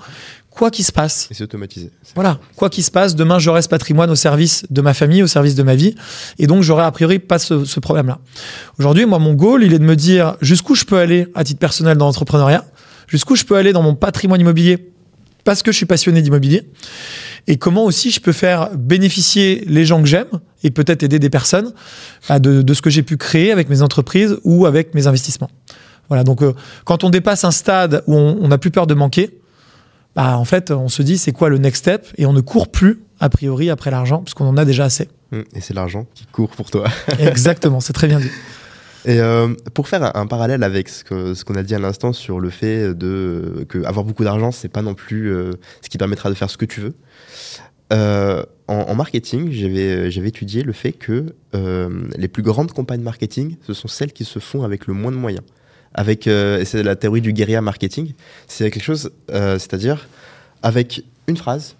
quoi 0.50 0.70
qu'il 0.70 0.84
se 0.84 0.92
passe. 0.92 1.28
Et 1.30 1.34
c'est 1.34 1.44
automatisé. 1.44 1.90
Voilà, 2.14 2.38
quoi 2.56 2.68
qu'il 2.68 2.84
se 2.84 2.90
passe, 2.90 3.14
demain 3.14 3.38
j'aurai 3.38 3.62
ce 3.62 3.68
patrimoine 3.68 4.10
au 4.10 4.16
service 4.16 4.66
de 4.68 4.80
ma 4.80 4.94
famille, 4.94 5.22
au 5.22 5.26
service 5.26 5.54
de 5.54 5.62
ma 5.62 5.74
vie, 5.74 5.94
et 6.38 6.46
donc 6.46 6.62
j'aurai 6.62 6.84
a 6.84 6.90
priori 6.90 7.18
pas 7.18 7.38
ce, 7.38 7.64
ce 7.64 7.80
problème-là. 7.80 8.18
Aujourd'hui, 8.78 9.06
moi, 9.06 9.18
mon 9.18 9.34
goal, 9.34 9.62
il 9.64 9.72
est 9.72 9.78
de 9.78 9.84
me 9.84 9.96
dire 9.96 10.36
jusqu'où 10.40 10.74
je 10.74 10.84
peux 10.84 10.98
aller 10.98 11.28
à 11.34 11.44
titre 11.44 11.60
personnel 11.60 11.96
dans 11.96 12.06
l'entrepreneuriat, 12.06 12.64
jusqu'où 13.06 13.36
je 13.36 13.44
peux 13.44 13.56
aller 13.56 13.72
dans 13.72 13.82
mon 13.82 13.94
patrimoine 13.94 14.40
immobilier 14.40 14.92
parce 15.44 15.62
que 15.62 15.72
je 15.72 15.76
suis 15.76 15.86
passionné 15.86 16.20
d'immobilier, 16.20 16.68
et 17.46 17.56
comment 17.56 17.84
aussi 17.84 18.10
je 18.10 18.20
peux 18.20 18.32
faire 18.32 18.70
bénéficier 18.76 19.64
les 19.66 19.86
gens 19.86 20.02
que 20.02 20.08
j'aime 20.08 20.28
et 20.62 20.70
peut-être 20.70 21.02
aider 21.02 21.18
des 21.18 21.30
personnes 21.30 21.72
de, 22.28 22.60
de 22.60 22.74
ce 22.74 22.82
que 22.82 22.90
j'ai 22.90 23.02
pu 23.02 23.16
créer 23.16 23.50
avec 23.50 23.70
mes 23.70 23.80
entreprises 23.80 24.36
ou 24.44 24.66
avec 24.66 24.94
mes 24.94 25.06
investissements. 25.06 25.50
Voilà, 26.08 26.24
donc 26.24 26.42
euh, 26.42 26.52
quand 26.84 27.04
on 27.04 27.10
dépasse 27.10 27.44
un 27.44 27.52
stade 27.52 28.02
où 28.06 28.14
on 28.14 28.48
n'a 28.48 28.58
plus 28.58 28.70
peur 28.70 28.86
de 28.86 28.94
manquer, 28.94 29.39
bah, 30.16 30.36
en 30.36 30.44
fait, 30.44 30.70
on 30.70 30.88
se 30.88 31.02
dit 31.02 31.18
c'est 31.18 31.32
quoi 31.32 31.48
le 31.48 31.58
next 31.58 31.80
step? 31.80 32.06
Et 32.16 32.26
on 32.26 32.32
ne 32.32 32.40
court 32.40 32.68
plus 32.68 33.02
a 33.20 33.28
priori 33.28 33.70
après 33.70 33.90
l'argent 33.90 34.18
parce 34.18 34.34
qu'on 34.34 34.46
en 34.46 34.56
a 34.56 34.64
déjà 34.64 34.84
assez. 34.84 35.08
Mmh, 35.30 35.40
et 35.54 35.60
c'est 35.60 35.74
l'argent 35.74 36.06
qui 36.14 36.26
court 36.26 36.50
pour 36.50 36.70
toi. 36.70 36.88
Exactement, 37.18 37.80
c'est 37.80 37.92
très 37.92 38.08
bien 38.08 38.18
dit. 38.18 38.30
Et 39.06 39.18
euh, 39.20 39.54
pour 39.72 39.88
faire 39.88 40.02
un, 40.02 40.12
un, 40.20 40.26
parallèle 40.26 40.62
avec 40.62 40.88
ce 40.88 41.04
qu'on 41.04 41.34
ce 41.34 41.58
a 41.58 41.62
dit 41.62 41.74
à 41.74 41.78
l'instant 41.78 42.12
sur 42.12 42.38
le 42.38 42.50
fait 42.50 42.92
de 42.94 43.64
que 43.68 43.82
avoir 43.84 44.04
beaucoup 44.04 44.24
d'argent, 44.24 44.50
c'est 44.52 44.68
pas 44.68 44.82
non 44.82 44.94
plus 44.94 45.32
euh, 45.32 45.52
ce 45.80 45.88
qui 45.88 45.96
permettra 45.96 46.28
de 46.28 46.34
faire 46.34 46.50
ce 46.50 46.58
que 46.58 46.66
tu 46.66 46.80
veux. 46.80 46.94
Euh, 47.92 48.44
en, 48.68 48.74
en, 48.74 48.94
marketing, 48.94 49.50
j'avais 49.50 50.28
étudié 50.28 50.62
le 50.62 50.72
fait 50.72 50.92
que 50.92 51.34
les 51.54 52.28
plus 52.28 52.42
grandes 52.42 52.72
campagnes 52.72 53.00
marketing, 53.00 53.56
ce 53.66 53.72
sont 53.72 53.88
celles 53.88 54.12
qui 54.12 54.24
se 54.24 54.38
font 54.38 54.64
avec 54.64 54.86
le 54.86 54.94
moins 54.94 55.12
de 55.12 55.16
moyens 55.16 55.44
avec 55.94 56.26
euh, 56.26 56.64
c'est 56.64 56.82
la 56.82 56.96
théorie 56.96 57.20
du 57.20 57.32
guérilla 57.32 57.60
marketing. 57.60 58.12
C'est 58.46 58.70
quelque 58.70 58.82
chose, 58.82 59.10
euh, 59.30 59.58
c'est-à-dire 59.58 60.08
avec 60.62 61.04
une 61.26 61.36
phrase, 61.36 61.76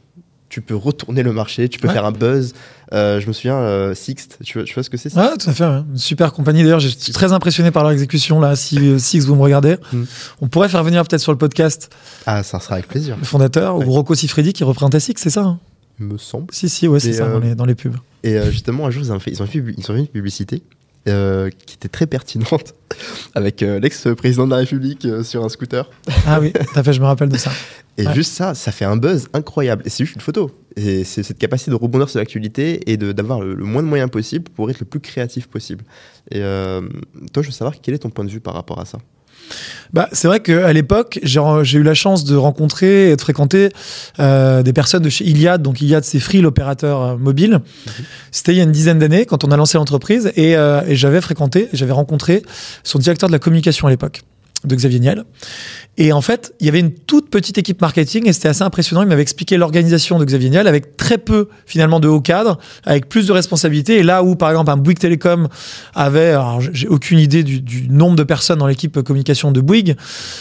tu 0.50 0.61
peux 0.61 0.75
retourner 0.75 1.23
le 1.23 1.33
marché, 1.33 1.69
tu 1.69 1.79
peux 1.79 1.87
ouais. 1.87 1.95
faire 1.95 2.05
un 2.05 2.12
buzz. 2.12 2.55
Euh, 2.93 3.21
je 3.21 3.29
me 3.29 3.33
souviens, 3.33 3.55
euh, 3.55 3.95
Sixt, 3.95 4.38
tu 4.43 4.59
vois, 4.59 4.64
tu 4.64 4.75
vois 4.75 4.83
ce 4.83 4.90
que 4.90 4.97
c'est 4.97 5.14
Ouais, 5.17 5.37
tout 5.38 5.49
à 5.49 5.52
fait. 5.52 5.64
Ouais. 5.64 5.83
Une 5.88 5.97
super 5.97 6.33
compagnie. 6.33 6.64
D'ailleurs, 6.64 6.81
je 6.81 6.88
suis 6.88 7.12
très 7.12 7.33
impressionné 7.33 7.71
par 7.71 7.85
leur 7.85 7.93
exécution 7.93 8.40
là. 8.40 8.57
Si 8.57 8.76
euh, 8.79 8.99
Sixt, 8.99 9.29
vous 9.29 9.37
me 9.37 9.43
regardez, 9.43 9.76
mm. 9.93 10.02
on 10.40 10.49
pourrait 10.49 10.69
faire 10.69 10.83
venir 10.83 11.07
peut-être 11.07 11.23
sur 11.23 11.33
le 11.33 11.38
podcast. 11.38 11.90
Ah, 12.26 12.43
ça 12.43 12.59
sera 12.59 12.75
avec 12.75 12.88
plaisir. 12.88 13.17
Le 13.17 13.25
fondateur 13.25 13.76
ouais. 13.76 13.87
ou 13.87 13.93
Rocco 13.93 14.14
Siffredi 14.17 14.52
qui 14.52 14.64
représentait 14.64 15.00
Sixt, 15.00 15.23
c'est 15.23 15.31
ça 15.31 15.43
hein? 15.43 15.59
Me 16.00 16.19
semble. 16.19 16.52
Si, 16.52 16.69
si, 16.69 16.88
ouais, 16.88 16.99
c'est 16.99 17.12
ça 17.12 17.29
dans 17.29 17.38
les, 17.38 17.55
dans 17.55 17.67
les 17.67 17.75
pubs. 17.75 17.97
Et 18.25 18.38
justement, 18.50 18.87
un 18.87 18.90
jour, 18.90 19.02
ils 19.05 19.12
ont 19.12 19.21
fait, 19.21 19.31
ils 19.31 19.43
ont 19.43 19.47
fait, 19.47 19.59
ils 19.59 19.90
ont 19.90 19.95
fait 19.95 20.00
une 20.00 20.07
publicité 20.07 20.62
euh, 21.09 21.49
qui 21.66 21.76
était 21.76 21.88
très 21.88 22.07
pertinente 22.07 22.75
avec 23.35 23.62
euh, 23.62 23.80
l'ex-président 23.80 24.45
de 24.45 24.50
la 24.50 24.59
République 24.59 25.07
euh, 25.07 25.23
sur 25.23 25.42
un 25.42 25.49
scooter. 25.49 25.88
Ah 26.26 26.40
oui, 26.40 26.52
tout 26.52 26.78
à 26.78 26.83
fait, 26.83 26.92
je 26.92 27.00
me 27.00 27.07
rappelle 27.07 27.30
de 27.30 27.38
ça. 27.38 27.50
Et 27.97 28.07
ouais. 28.07 28.14
juste 28.14 28.33
ça, 28.33 28.54
ça 28.54 28.71
fait 28.71 28.85
un 28.85 28.97
buzz 28.97 29.28
incroyable. 29.33 29.83
Et 29.87 29.88
c'est 29.88 30.04
juste 30.04 30.16
une 30.16 30.21
photo. 30.21 30.50
Et 30.76 31.04
c'est 31.04 31.23
cette 31.23 31.38
capacité 31.38 31.71
de 31.71 31.76
rebondir 31.76 32.11
sur 32.11 32.19
l'actualité 32.19 32.90
et 32.90 32.99
d'avoir 32.99 33.40
le, 33.40 33.54
le, 33.54 33.64
moins 33.64 33.83
de 33.83 33.88
moyens 33.88 34.11
possible 34.11 34.50
pour 34.50 34.71
être 34.71 34.80
le 34.80 34.87
plus 34.87 35.00
créatif 35.00 35.49
possible. 35.49 35.85
Et 36.30 36.40
toi, 36.40 37.42
je 37.42 37.49
veux 37.49 37.52
savoir 37.52 37.75
quel 37.83 37.95
est 37.95 37.99
ton 37.99 38.11
point 38.11 38.25
de 38.25 38.30
vue 38.30 38.40
par 38.40 38.54
rapport 38.54 38.78
à 38.78 38.85
ça? 38.85 38.99
Bah, 39.92 40.09
c'est 40.12 40.28
vrai 40.28 40.40
qu'à 40.40 40.73
l'époque, 40.73 41.19
j'ai 41.23 41.78
eu 41.78 41.83
la 41.83 41.95
chance 41.95 42.25
de 42.25 42.37
rencontrer 42.37 43.11
et 43.11 43.16
de 43.16 43.21
fréquenter 43.21 43.71
euh, 44.19 44.62
des 44.62 44.73
personnes 44.73 45.02
de 45.02 45.09
chez 45.09 45.25
Iliad. 45.25 45.62
Donc 45.62 45.80
Iliad, 45.80 46.04
c'est 46.04 46.21
Free, 46.21 46.40
l'opérateur 46.40 47.02
euh, 47.02 47.16
mobile. 47.16 47.61
-hmm. 47.61 47.90
C'était 48.30 48.52
il 48.52 48.59
y 48.59 48.61
a 48.61 48.64
une 48.64 48.73
dizaine 48.73 48.99
d'années 48.99 49.26
quand 49.26 49.45
on 49.45 49.50
a 49.50 49.57
lancé 49.57 49.78
l'entreprise 49.78 50.33
et, 50.37 50.57
euh, 50.57 50.83
et 50.87 50.97
j'avais 50.97 51.21
fréquenté, 51.21 51.69
j'avais 51.73 51.92
rencontré 51.92 52.42
son 52.85 52.99
directeur 52.99 53.28
de 53.28 53.33
la 53.33 53.38
communication 53.38 53.87
à 53.87 53.90
l'époque 53.90 54.23
de 54.64 54.75
Xavier 54.75 55.00
Niel. 55.00 55.25
Et 55.97 56.12
en 56.12 56.21
fait, 56.21 56.55
il 56.61 56.67
y 56.67 56.69
avait 56.69 56.81
une 56.81 56.93
toute 56.93 57.31
petite 57.31 57.59
équipe 57.59 57.81
marketing 57.81 58.29
et 58.29 58.33
c'était 58.33 58.49
assez 58.49 58.62
impressionnant. 58.62 59.02
Il 59.02 59.09
m'avait 59.09 59.23
expliqué 59.23 59.57
l'organisation 59.57 60.19
de 60.19 60.25
Xavier 60.25 60.50
Niel 60.50 60.67
avec 60.67 60.97
très 60.97 61.19
peu 61.19 61.49
finalement 61.67 62.00
de 62.00 62.09
hauts 62.09 62.21
cadres, 62.21 62.59
avec 62.85 63.09
plus 63.09 63.26
de 63.26 63.33
responsabilités. 63.33 63.99
Et 63.99 64.02
là 64.02 64.23
où, 64.23 64.37
par 64.37 64.50
exemple, 64.50 64.71
un 64.71 64.76
Bouygues 64.76 64.99
Télécom 64.99 65.49
avait, 65.95 66.31
alors 66.31 66.61
j'ai 66.61 66.88
aucune 66.88 67.19
idée 67.19 67.43
du, 67.43 67.61
du, 67.61 67.88
nombre 67.88 68.17
de 68.17 68.23
personnes 68.23 68.59
dans 68.59 68.67
l'équipe 68.67 69.00
communication 69.02 69.52
de 69.52 69.61
Bouygues, 69.61 69.97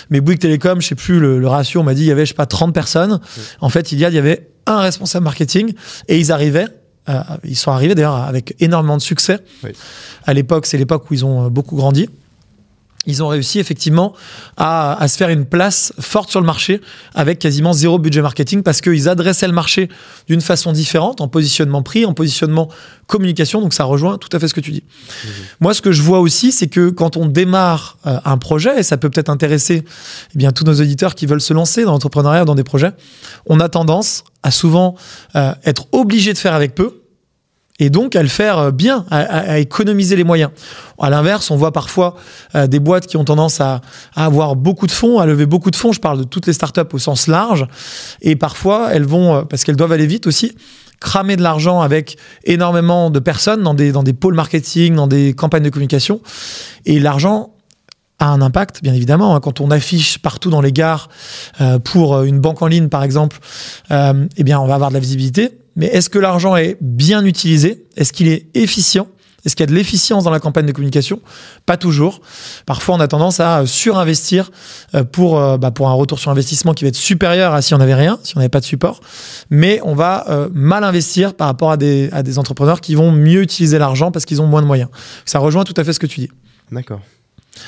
mais 0.09 0.21
Bouygues 0.21 0.39
Télécom, 0.39 0.81
je 0.81 0.88
sais 0.88 0.95
plus 0.95 1.19
le, 1.19 1.39
le 1.39 1.47
ratio, 1.47 1.81
on 1.81 1.83
m'a 1.83 1.93
dit 1.93 2.03
il 2.03 2.07
y 2.07 2.11
avait, 2.11 2.25
je 2.25 2.29
sais 2.29 2.35
pas, 2.35 2.45
30 2.45 2.73
personnes. 2.73 3.19
Oui. 3.38 3.43
En 3.61 3.69
fait, 3.69 3.91
il 3.91 3.99
y, 3.99 4.05
a, 4.05 4.09
il 4.09 4.15
y 4.15 4.19
avait 4.19 4.49
un 4.65 4.79
responsable 4.79 5.23
marketing 5.23 5.73
et 6.07 6.19
ils 6.19 6.31
arrivaient 6.31 6.67
euh, 7.09 7.21
ils 7.43 7.55
sont 7.55 7.71
arrivés 7.71 7.95
d'ailleurs 7.95 8.15
avec 8.15 8.55
énormément 8.59 8.95
de 8.95 9.01
succès. 9.01 9.39
Oui. 9.63 9.71
À 10.25 10.33
l'époque, 10.33 10.65
c'est 10.65 10.77
l'époque 10.77 11.09
où 11.09 11.13
ils 11.13 11.25
ont 11.25 11.49
beaucoup 11.49 11.75
grandi. 11.75 12.07
Ils 13.05 13.23
ont 13.23 13.27
réussi 13.27 13.59
effectivement 13.59 14.13
à, 14.57 15.01
à, 15.01 15.07
se 15.07 15.15
faire 15.15 15.29
une 15.29 15.45
place 15.45 15.93
forte 15.99 16.29
sur 16.29 16.41
le 16.41 16.45
marché 16.45 16.81
avec 17.15 17.39
quasiment 17.39 17.71
zéro 17.71 17.97
budget 17.97 18.21
marketing 18.21 18.61
parce 18.61 18.81
qu'ils 18.81 19.07
adressaient 19.07 19.47
le 19.47 19.53
marché 19.53 19.87
d'une 20.27 20.41
façon 20.41 20.73
différente, 20.73 21.21
en 21.21 21.29
positionnement 21.29 21.81
prix, 21.81 22.05
en 22.05 22.13
positionnement 22.13 22.67
communication. 23.07 23.61
Donc 23.61 23.73
ça 23.73 23.85
rejoint 23.85 24.17
tout 24.17 24.29
à 24.33 24.39
fait 24.39 24.49
ce 24.49 24.53
que 24.53 24.59
tu 24.59 24.71
dis. 24.71 24.83
Mmh. 24.83 25.27
Moi, 25.61 25.73
ce 25.73 25.81
que 25.81 25.93
je 25.93 26.01
vois 26.01 26.19
aussi, 26.19 26.51
c'est 26.51 26.67
que 26.67 26.89
quand 26.89 27.15
on 27.15 27.25
démarre 27.25 27.97
euh, 28.05 28.19
un 28.25 28.37
projet, 28.37 28.79
et 28.79 28.83
ça 28.83 28.97
peut 28.97 29.09
peut-être 29.09 29.29
intéresser 29.29 29.83
eh 30.35 30.37
bien, 30.37 30.51
tous 30.51 30.65
nos 30.65 30.75
auditeurs 30.75 31.15
qui 31.15 31.25
veulent 31.25 31.41
se 31.41 31.53
lancer 31.53 31.85
dans 31.85 31.91
l'entrepreneuriat, 31.91 32.43
dans 32.43 32.55
des 32.55 32.65
projets, 32.65 32.91
on 33.45 33.61
a 33.61 33.69
tendance 33.69 34.25
à 34.43 34.51
souvent 34.51 34.95
euh, 35.35 35.53
être 35.65 35.87
obligé 35.93 36.33
de 36.33 36.37
faire 36.37 36.53
avec 36.53 36.75
peu 36.75 36.98
et 37.79 37.89
donc 37.89 38.15
à 38.15 38.21
le 38.21 38.27
faire 38.27 38.59
euh, 38.59 38.71
bien, 38.71 39.05
à, 39.09 39.59
économiser 39.59 40.15
les 40.15 40.24
moyens. 40.24 40.51
À 41.00 41.09
l'inverse, 41.09 41.50
on 41.50 41.55
voit 41.55 41.71
parfois 41.71 42.15
euh, 42.55 42.67
des 42.67 42.79
boîtes 42.79 43.07
qui 43.07 43.17
ont 43.17 43.24
tendance 43.24 43.62
à, 43.62 43.81
avoir 44.15 44.55
beaucoup 44.55 44.86
de 44.86 44.91
fonds, 44.91 45.19
à 45.19 45.25
lever 45.25 45.45
beaucoup 45.45 45.71
de 45.71 45.75
fonds. 45.75 45.93
Je 45.93 46.01
parle 46.01 46.19
de 46.19 46.24
toutes 46.25 46.45
les 46.45 46.53
startups 46.53 46.81
au 46.91 47.00
sens 47.00 47.27
large. 47.27 47.65
Et 48.21 48.36
parfois, 48.36 48.89
elles 48.91 49.05
vont, 49.05 49.36
euh, 49.36 49.41
parce 49.43 49.63
qu'elles 49.63 49.77
doivent 49.77 49.93
aller 49.93 50.07
vite 50.07 50.27
aussi, 50.27 50.55
cramer 51.00 51.38
de 51.38 51.41
l'argent 51.41 51.79
avec 51.79 52.17
énormément 52.43 53.09
de 53.09 53.19
personnes 53.19 53.63
dans 53.63 53.74
des, 53.74 53.93
dans 53.93 54.03
des 54.03 54.13
pôles 54.13 54.36
marketing, 54.36 54.95
dans 54.95 55.07
des 55.07 55.33
campagnes 55.33 55.63
de 55.63 55.69
communication. 55.69 56.19
Et 56.86 57.00
l'argent 57.00 57.53
a 58.19 58.27
un 58.27 58.41
impact, 58.41 58.83
bien 58.83 58.93
évidemment. 58.93 59.33
Hein. 59.33 59.39
Quand 59.39 59.62
on 59.62 59.71
affiche 59.71 60.19
partout 60.19 60.50
dans 60.50 60.59
les 60.59 60.74
gares 60.74 61.07
pour 61.86 62.21
une 62.24 62.41
banque 62.41 62.62
en 62.62 62.67
ligne, 62.67 62.89
par 62.89 63.03
exemple, 63.03 63.39
eh 63.89 64.43
bien, 64.43 64.59
on 64.59 64.67
va 64.67 64.75
avoir 64.75 64.89
de 64.89 64.95
la 64.95 65.00
visibilité 65.00 65.58
mais 65.75 65.88
est-ce 65.88 66.09
que 66.09 66.19
l'argent 66.19 66.55
est 66.55 66.77
bien 66.81 67.25
utilisé? 67.25 67.85
Est-ce 67.95 68.13
qu'il 68.13 68.27
est 68.27 68.47
efficient? 68.55 69.07
Est-ce 69.45 69.55
qu'il 69.55 69.63
y 69.63 69.69
a 69.69 69.71
de 69.71 69.75
l'efficience 69.75 70.25
dans 70.25 70.31
la 70.31 70.39
campagne 70.39 70.65
de 70.65 70.71
communication? 70.71 71.21
Pas 71.65 71.77
toujours. 71.77 72.19
Parfois, 72.65 72.95
on 72.95 72.99
a 72.99 73.07
tendance 73.07 73.39
à 73.39 73.65
surinvestir 73.65 74.51
euh, 74.95 75.05
pour, 75.05 75.39
euh, 75.39 75.57
bah, 75.57 75.71
pour 75.71 75.88
un 75.88 75.93
retour 75.93 76.19
sur 76.19 76.29
investissement 76.29 76.73
qui 76.73 76.83
va 76.83 76.89
être 76.89 76.95
supérieur 76.95 77.53
à 77.53 77.61
si 77.61 77.73
on 77.73 77.77
n'avait 77.77 77.95
rien, 77.95 78.19
si 78.23 78.35
on 78.35 78.39
n'avait 78.39 78.49
pas 78.49 78.59
de 78.59 78.65
support. 78.65 78.99
Mais 79.49 79.79
on 79.83 79.95
va 79.95 80.25
euh, 80.29 80.49
mal 80.53 80.83
investir 80.83 81.35
par 81.35 81.47
rapport 81.47 81.71
à 81.71 81.77
des, 81.77 82.09
à 82.11 82.21
des 82.21 82.38
entrepreneurs 82.38 82.81
qui 82.81 82.95
vont 82.95 83.13
mieux 83.13 83.41
utiliser 83.41 83.79
l'argent 83.79 84.11
parce 84.11 84.25
qu'ils 84.25 84.41
ont 84.41 84.47
moins 84.47 84.61
de 84.61 84.67
moyens. 84.67 84.89
Ça 85.25 85.39
rejoint 85.39 85.63
tout 85.63 85.75
à 85.77 85.85
fait 85.85 85.93
ce 85.93 85.99
que 85.99 86.07
tu 86.07 86.19
dis. 86.19 86.29
D'accord. 86.71 86.99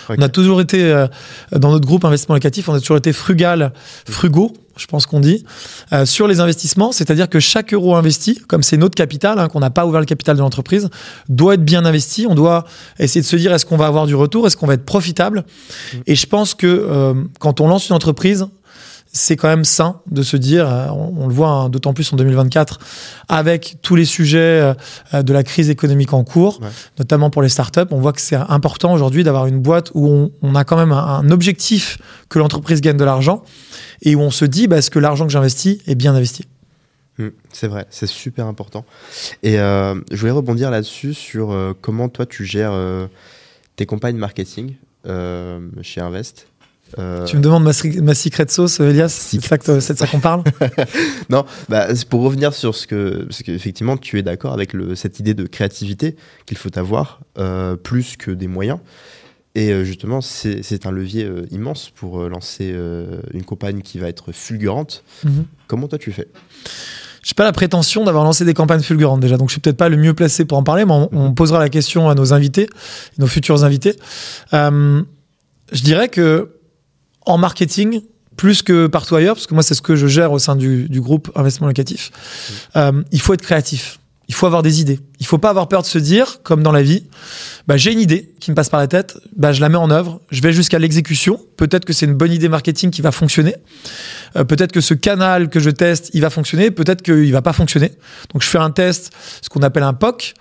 On 0.10 0.22
a 0.22 0.30
toujours 0.30 0.62
été, 0.62 0.84
euh, 0.84 1.08
dans 1.52 1.72
notre 1.72 1.86
groupe 1.86 2.06
investissement 2.06 2.36
locatif, 2.36 2.70
on 2.70 2.74
a 2.74 2.80
toujours 2.80 2.98
été 2.98 3.14
frugal, 3.14 3.74
frugaux, 4.06 4.54
je 4.78 4.86
pense 4.88 5.06
qu'on 5.06 5.20
dit, 5.20 5.44
euh, 5.94 6.06
sur 6.06 6.28
les 6.28 6.40
investissements. 6.40 6.92
C'est-à-dire 6.92 7.30
que 7.30 7.40
chaque 7.40 7.74
euro 7.74 7.96
investi, 7.96 8.40
comme 8.48 8.64
c'est 8.64 8.78
notre 8.78 8.96
capital, 8.96 9.40
hein, 9.40 9.48
qu'on 9.48 9.60
n'a 9.60 9.70
pas 9.70 9.86
ouvert 9.86 10.00
le 10.00 10.06
capital 10.06 10.36
de 10.36 10.42
l'entreprise, 10.42 10.90
doit 11.30 11.56
être 11.56 11.66
bien 11.66 11.86
investi. 11.86 12.26
On 12.28 12.36
doit 12.36 12.66
essayer 13.00 13.22
de 13.22 13.26
se 13.26 13.36
dire 13.36 13.54
est-ce 13.54 13.66
qu'on 13.66 13.78
va 13.78 13.88
avoir 13.88 14.08
du 14.08 14.16
retour, 14.16 14.48
est-ce 14.48 14.58
qu'on 14.58 14.68
va 14.68 14.74
être 14.74 14.86
profitable? 14.86 15.40
Mmh. 15.94 15.98
Et 16.08 16.16
je 16.16 16.26
pense 16.26 16.54
que 16.54 16.68
euh, 16.68 17.14
quand 17.40 17.62
on 17.62 17.68
lance 17.68 17.90
une 17.90 17.96
entreprise, 17.96 18.48
c'est 19.14 19.36
quand 19.36 19.50
même 19.50 19.66
sain 19.66 20.02
de 20.10 20.24
se 20.24 20.38
dire, 20.38 20.68
euh, 20.68 20.88
on, 20.90 21.28
le 21.28 21.34
voit 21.34 21.50
hein, 21.50 21.70
d'autant 21.70 21.94
plus 21.94 22.12
en 22.14 22.16
2024, 22.16 22.80
avec 23.28 23.78
tous 23.82 23.96
les 23.96 24.06
sujets 24.06 24.74
euh, 25.14 25.24
de 25.24 25.34
la 25.34 25.44
crise 25.44 25.70
économique 25.70 26.14
en 26.14 26.24
cours, 26.24 26.62
notamment 26.98 27.30
pour 27.30 27.42
les 27.42 27.50
startups, 27.50 27.82
on 27.92 28.00
voit 28.00 28.14
que 28.14 28.22
c'est 28.22 28.36
important 28.36 28.94
aujourd'hui 28.94 29.24
d'avoir 29.24 29.48
une 29.48 29.60
boîte 29.60 29.92
où 29.94 30.32
on, 30.42 30.56
a 30.56 30.64
quand 30.64 30.78
même 30.78 30.92
un, 30.92 31.30
objectif 31.32 31.98
que 32.30 32.40
l'entreprise 32.40 32.82
gagne 32.82 32.98
de 32.98 33.04
l'argent 33.04 33.44
et 34.02 34.16
où 34.16 34.22
on 34.22 34.32
se 34.32 34.46
dit, 34.46 34.68
bah, 34.68 34.78
est-ce 34.78 34.92
que 34.92 35.00
l'argent 35.00 35.26
que 35.26 35.32
j'investis 35.32 35.80
est 35.88 35.96
bien 35.96 36.16
investi? 36.16 36.46
Mmh, 37.18 37.28
c'est 37.52 37.68
vrai, 37.68 37.86
c'est 37.90 38.08
super 38.08 38.48
important. 38.48 38.86
Et 39.44 39.60
euh, 39.60 39.96
je 40.12 40.18
voulais 40.18 40.32
rebondir 40.32 40.72
là-dessus 40.72 41.14
sur 41.14 41.56
comment 41.82 42.08
toi 42.08 42.26
tu 42.26 42.46
gères 42.46 42.74
tes 43.76 43.86
campagnes 43.86 44.18
marketing 44.18 44.76
chez 45.06 46.02
Invest. 46.02 46.48
Euh, 47.00 47.26
tu 47.26 47.38
me 47.38 47.42
demandes 47.42 47.64
ma, 47.64 47.72
ma 48.02 48.14
secret 48.14 48.46
sauce, 48.50 48.80
Elias 48.80 49.10
C'est 49.10 49.38
de 49.38 49.80
ça 49.80 50.08
qu'on 50.08 50.20
parle 50.20 50.44
Non, 51.30 51.46
bah, 51.70 51.88
pour 52.10 52.22
revenir 52.22 52.54
sur 52.54 52.76
ce 52.76 52.88
que. 52.88 53.24
Parce 53.24 53.44
qu'effectivement, 53.44 53.98
tu 53.98 54.20
es 54.20 54.24
d'accord 54.24 54.54
avec 54.54 54.74
le, 54.74 54.96
cette 54.96 55.20
idée 55.20 55.34
de 55.34 55.46
créativité 55.46 56.16
qu'il 56.46 56.58
faut 56.58 56.78
avoir, 56.78 57.22
euh, 57.38 57.76
plus 57.76 58.18
que 58.18 58.32
des 58.32 58.48
moyens. 58.48 58.80
Et 59.54 59.72
euh, 59.72 59.84
justement, 59.84 60.22
c'est 60.22 60.86
un 60.86 60.92
levier 60.92 61.30
immense 61.52 61.90
pour 61.90 62.28
lancer 62.30 62.74
une 63.34 63.44
campagne 63.44 63.82
qui 63.82 64.00
va 64.00 64.08
être 64.08 64.32
fulgurante. 64.32 65.04
Mhm. 65.24 65.46
Comment 65.68 65.88
toi 65.88 65.98
tu 65.98 66.12
fais? 66.12 66.28
J'ai 67.24 67.36
pas 67.36 67.44
la 67.44 67.52
prétention 67.52 68.04
d'avoir 68.04 68.24
lancé 68.24 68.46
des 68.46 68.56
campagnes 68.56 68.82
fulgurantes 68.82 69.20
déjà, 69.20 69.38
donc 69.38 69.50
je 69.50 69.54
suis 69.54 69.62
peut-être 69.62 69.78
pas 69.78 69.90
le 69.90 69.98
mieux 69.98 70.16
placé 70.16 70.44
pour 70.44 70.58
en 70.58 70.64
parler, 70.64 70.86
mais 70.86 70.94
on, 70.94 71.10
on 71.12 71.34
posera 71.34 71.60
la 71.60 71.70
question 71.70 72.10
à 72.10 72.16
nos 72.16 72.34
invités, 72.34 72.68
nos 73.20 73.28
futurs 73.28 73.64
invités. 73.64 73.96
je 74.52 75.04
dirais 75.72 76.10
que 76.10 76.50
en 77.26 77.38
marketing 77.38 78.02
plus 78.38 78.64
que 78.64 78.88
partout 78.88 79.16
ailleurs, 79.16 79.36
parce 79.36 79.48
que 79.48 79.54
moi 79.54 79.64
c'est 79.64 79.76
ce 79.76 79.82
que 79.82 79.96
je 79.96 80.08
gère 80.08 80.32
au 80.32 80.40
sein 80.40 80.56
du, 80.56 80.88
groupe 80.96 81.32
investissement 81.36 81.68
locatif. 81.68 82.12
Euh, 82.76 83.04
il 83.12 83.22
faut 83.22 83.34
être 83.34 83.42
créatif. 83.42 84.00
Il 84.28 84.34
faut 84.34 84.46
avoir 84.46 84.64
des 84.64 84.80
idées. 84.80 85.02
Il 85.20 85.26
faut 85.26 85.40
pas 85.40 85.50
avoir 85.50 85.68
peur 85.68 85.82
de 85.82 85.88
se 85.88 85.98
dire, 85.98 86.40
comme 86.42 86.64
dans 86.64 86.72
la 86.72 86.82
vie, 86.82 87.04
bah, 87.68 87.76
j'ai 87.76 87.92
une 87.92 88.00
idée 88.00 88.34
qui 88.40 88.50
me 88.50 88.56
passe 88.56 88.70
par 88.70 88.80
la 88.80 88.88
tête, 88.88 89.18
bah, 89.36 89.52
je 89.52 89.60
la 89.60 89.68
mets 89.68 89.78
en 89.78 89.92
œuvre, 89.92 90.22
je 90.32 90.42
vais 90.42 90.54
jusqu'à 90.54 90.80
l'exécution. 90.80 91.38
Peut-être 91.58 91.84
que 91.84 91.92
c'est 91.92 92.06
une 92.06 92.14
bonne 92.14 92.32
idée 92.32 92.48
marketing 92.48 92.92
qui 92.92 93.02
va 93.02 93.12
fonctionner. 93.12 93.56
Euh, 94.38 94.46
peut-être 94.46 94.72
que 94.72 94.80
ce 94.80 94.94
canal 94.94 95.50
que 95.50 95.60
je 95.60 95.70
teste, 95.70 96.12
il 96.14 96.22
va 96.22 96.30
fonctionner. 96.30 96.72
Peut-être 96.72 97.02
qu'il 97.02 97.32
va 97.34 97.42
pas 97.42 97.52
fonctionner. 97.52 97.92
Donc 98.32 98.42
je 98.42 98.48
fais 98.48 98.58
un 98.58 98.72
test, 98.72 99.12
ce 99.42 99.50
qu'on 99.50 99.64
appelle 99.64 99.84
un 99.84 99.94
POC, 99.94 100.34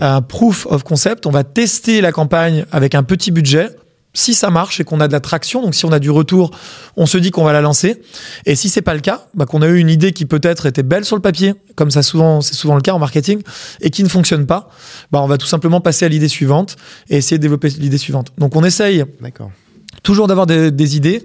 un 0.00 0.22
proof 0.22 0.66
of 0.66 0.82
concept. 0.82 1.24
On 1.24 1.30
va 1.30 1.44
tester 1.44 2.00
la 2.00 2.10
campagne 2.10 2.66
avec 2.72 2.96
un 2.96 3.04
petit 3.04 3.30
budget 3.30 3.70
si 4.16 4.32
ça 4.34 4.50
marche 4.50 4.80
et 4.80 4.84
qu'on 4.84 5.00
a 5.00 5.08
de 5.08 5.12
la 5.12 5.20
traction, 5.20 5.62
donc 5.62 5.74
si 5.74 5.84
on 5.84 5.92
a 5.92 5.98
du 5.98 6.10
retour, 6.10 6.50
on 6.96 7.04
se 7.04 7.18
dit 7.18 7.30
qu'on 7.30 7.44
va 7.44 7.52
la 7.52 7.60
lancer. 7.60 8.00
Et 8.46 8.56
si 8.56 8.68
c'est 8.68 8.82
pas 8.82 8.94
le 8.94 9.00
cas, 9.00 9.26
bah 9.34 9.44
qu'on 9.44 9.60
a 9.60 9.68
eu 9.68 9.78
une 9.78 9.90
idée 9.90 10.12
qui 10.12 10.24
peut-être 10.24 10.64
était 10.66 10.82
belle 10.82 11.04
sur 11.04 11.16
le 11.16 11.22
papier, 11.22 11.54
comme 11.74 11.90
ça 11.90 12.02
c'est 12.02 12.08
souvent 12.08 12.74
le 12.74 12.80
cas 12.80 12.92
en 12.92 12.98
marketing, 12.98 13.42
et 13.82 13.90
qui 13.90 14.02
ne 14.02 14.08
fonctionne 14.08 14.46
pas, 14.46 14.70
bah 15.12 15.20
on 15.22 15.26
va 15.26 15.36
tout 15.36 15.46
simplement 15.46 15.80
passer 15.80 16.06
à 16.06 16.08
l'idée 16.08 16.28
suivante 16.28 16.76
et 17.10 17.18
essayer 17.18 17.36
de 17.36 17.42
développer 17.42 17.68
l'idée 17.68 17.98
suivante. 17.98 18.32
Donc 18.38 18.56
on 18.56 18.64
essaye. 18.64 19.04
D'accord 19.20 19.50
toujours 20.06 20.28
d'avoir 20.28 20.46
des, 20.46 20.96
idées, 20.96 21.24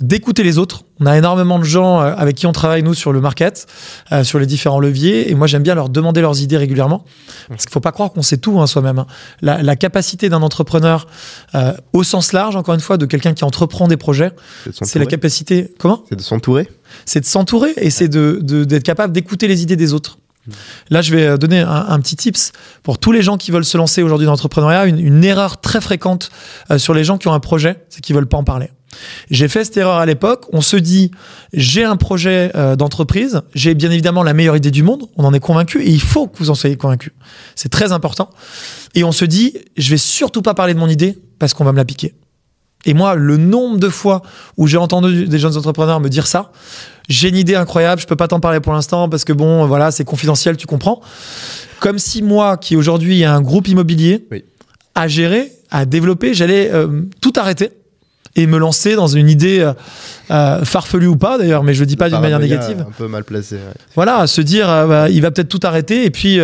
d'écouter 0.00 0.42
les 0.42 0.56
autres. 0.56 0.84
On 0.98 1.04
a 1.04 1.18
énormément 1.18 1.58
de 1.58 1.64
gens 1.64 2.00
euh, 2.00 2.14
avec 2.16 2.36
qui 2.36 2.46
on 2.46 2.52
travaille, 2.52 2.82
nous, 2.82 2.94
sur 2.94 3.12
le 3.12 3.20
market, 3.20 3.66
euh, 4.12 4.24
sur 4.24 4.38
les 4.38 4.46
différents 4.46 4.80
leviers. 4.80 5.30
Et 5.30 5.34
moi, 5.34 5.46
j'aime 5.46 5.62
bien 5.62 5.74
leur 5.74 5.90
demander 5.90 6.22
leurs 6.22 6.40
idées 6.40 6.56
régulièrement. 6.56 7.04
Parce 7.48 7.64
qu'il 7.64 7.68
ne 7.68 7.72
faut 7.72 7.80
pas 7.80 7.92
croire 7.92 8.12
qu'on 8.12 8.22
sait 8.22 8.38
tout 8.38 8.58
hein, 8.60 8.66
soi-même. 8.66 8.98
Hein. 8.98 9.06
La, 9.42 9.76
capacité 9.76 10.30
d'un 10.30 10.40
entrepreneur, 10.40 11.06
euh, 11.54 11.74
au 11.92 12.02
sens 12.02 12.32
large, 12.32 12.56
encore 12.56 12.74
une 12.74 12.80
fois, 12.80 12.96
de 12.96 13.04
quelqu'un 13.04 13.34
qui 13.34 13.44
entreprend 13.44 13.88
des 13.88 13.98
projets, 13.98 14.32
c'est 14.72 14.98
la 14.98 15.04
capacité. 15.04 15.74
Comment? 15.78 16.02
C'est 16.08 16.16
de 16.16 16.22
s'entourer. 16.22 16.70
C'est 17.04 17.20
de 17.20 17.26
s'entourer 17.26 17.74
et 17.76 17.90
c'est 17.90 18.08
d'être 18.08 18.40
de, 18.40 18.78
capable 18.78 19.12
d'écouter 19.12 19.48
les 19.48 19.62
idées 19.62 19.76
des 19.76 19.92
autres. 19.92 20.16
Là, 20.90 21.02
je 21.02 21.14
vais 21.14 21.26
euh, 21.26 21.36
donner 21.36 21.60
un, 21.60 21.98
petit 22.00 22.16
tips 22.16 22.52
pour 22.82 22.98
tous 22.98 23.12
les 23.12 23.22
gens 23.22 23.36
qui 23.36 23.50
veulent 23.50 23.64
se 23.64 23.78
lancer 23.78 24.02
aujourd'hui 24.02 24.26
dans 24.26 24.32
l'entrepreneuriat. 24.32 24.86
Une, 24.86 25.24
erreur 25.24 25.60
très 25.60 25.80
fréquente 25.80 26.30
euh, 26.70 26.78
sur 26.78 26.94
les 26.94 27.04
gens 27.04 27.18
qui 27.18 27.28
ont 27.28 27.32
un 27.32 27.40
projet, 27.40 27.84
c'est 27.88 28.00
qu'ils 28.00 28.14
veulent 28.14 28.28
pas 28.28 28.36
en 28.36 28.44
parler. 28.44 28.70
J'ai 29.30 29.48
fait 29.48 29.64
cette 29.64 29.76
erreur 29.76 29.96
à 29.96 30.06
l'époque. 30.06 30.46
On 30.52 30.60
se 30.60 30.76
dit, 30.76 31.10
j'ai 31.52 31.84
un 31.84 31.96
projet 31.96 32.52
euh, 32.54 32.76
d'entreprise, 32.76 33.42
j'ai 33.54 33.74
bien 33.74 33.90
évidemment 33.90 34.22
la 34.22 34.34
meilleure 34.34 34.56
idée 34.56 34.70
du 34.70 34.82
monde, 34.82 35.06
on 35.16 35.24
en 35.24 35.32
est 35.32 35.40
convaincu 35.40 35.82
et 35.82 35.90
il 35.90 36.00
faut 36.00 36.28
que 36.28 36.38
vous 36.38 36.50
en 36.50 36.54
soyez 36.54 36.76
convaincu. 36.76 37.12
C'est 37.54 37.70
très 37.70 37.92
important. 37.92 38.30
Et 38.94 39.02
on 39.02 39.12
se 39.12 39.24
dit, 39.24 39.56
je 39.76 39.90
vais 39.90 39.96
surtout 39.96 40.42
pas 40.42 40.54
parler 40.54 40.74
de 40.74 40.78
mon 40.78 40.88
idée 40.88 41.18
parce 41.38 41.54
qu'on 41.54 41.64
va 41.64 41.72
me 41.72 41.78
la 41.78 41.84
piquer. 41.84 42.14
Et 42.86 42.94
moi, 42.94 43.14
le 43.14 43.36
nombre 43.36 43.78
de 43.78 43.88
fois 43.88 44.22
où 44.56 44.66
j'ai 44.66 44.76
entendu 44.76 45.26
des 45.26 45.38
jeunes 45.38 45.56
entrepreneurs 45.56 46.00
me 46.00 46.08
dire 46.08 46.26
ça, 46.26 46.52
j'ai 47.08 47.28
une 47.28 47.36
idée 47.36 47.54
incroyable, 47.54 48.00
je 48.00 48.06
peux 48.06 48.16
pas 48.16 48.28
t'en 48.28 48.40
parler 48.40 48.60
pour 48.60 48.72
l'instant 48.72 49.08
parce 49.08 49.24
que 49.24 49.32
bon, 49.32 49.66
voilà, 49.66 49.90
c'est 49.90 50.04
confidentiel, 50.04 50.56
tu 50.56 50.66
comprends. 50.66 51.00
Comme 51.80 51.98
si 51.98 52.22
moi, 52.22 52.56
qui 52.56 52.76
aujourd'hui 52.76 53.24
a 53.24 53.34
un 53.34 53.40
groupe 53.42 53.68
immobilier 53.68 54.26
à 54.94 55.08
gérer, 55.08 55.52
à 55.70 55.84
développer, 55.86 56.34
j'allais 56.34 56.70
euh, 56.72 57.02
tout 57.20 57.32
arrêter 57.36 57.70
et 58.36 58.46
me 58.46 58.58
lancer 58.58 58.96
dans 58.96 59.06
une 59.06 59.28
idée 59.28 59.60
euh, 59.60 59.72
euh, 60.30 60.64
farfelue 60.64 61.06
ou 61.06 61.16
pas 61.16 61.38
d'ailleurs, 61.38 61.62
mais 61.62 61.74
je 61.74 61.80
le 61.80 61.86
dis 61.86 61.96
pas 61.96 62.08
d'une 62.08 62.20
manière 62.20 62.40
négative. 62.40 62.84
Un 62.88 62.90
peu 62.90 63.06
mal 63.06 63.24
placé. 63.24 63.58
Voilà, 63.94 64.26
se 64.26 64.40
dire 64.40 64.68
euh, 64.68 64.86
bah, 64.86 65.10
il 65.10 65.22
va 65.22 65.30
peut-être 65.30 65.48
tout 65.48 65.60
arrêter 65.62 66.04
et 66.04 66.10
puis 66.10 66.38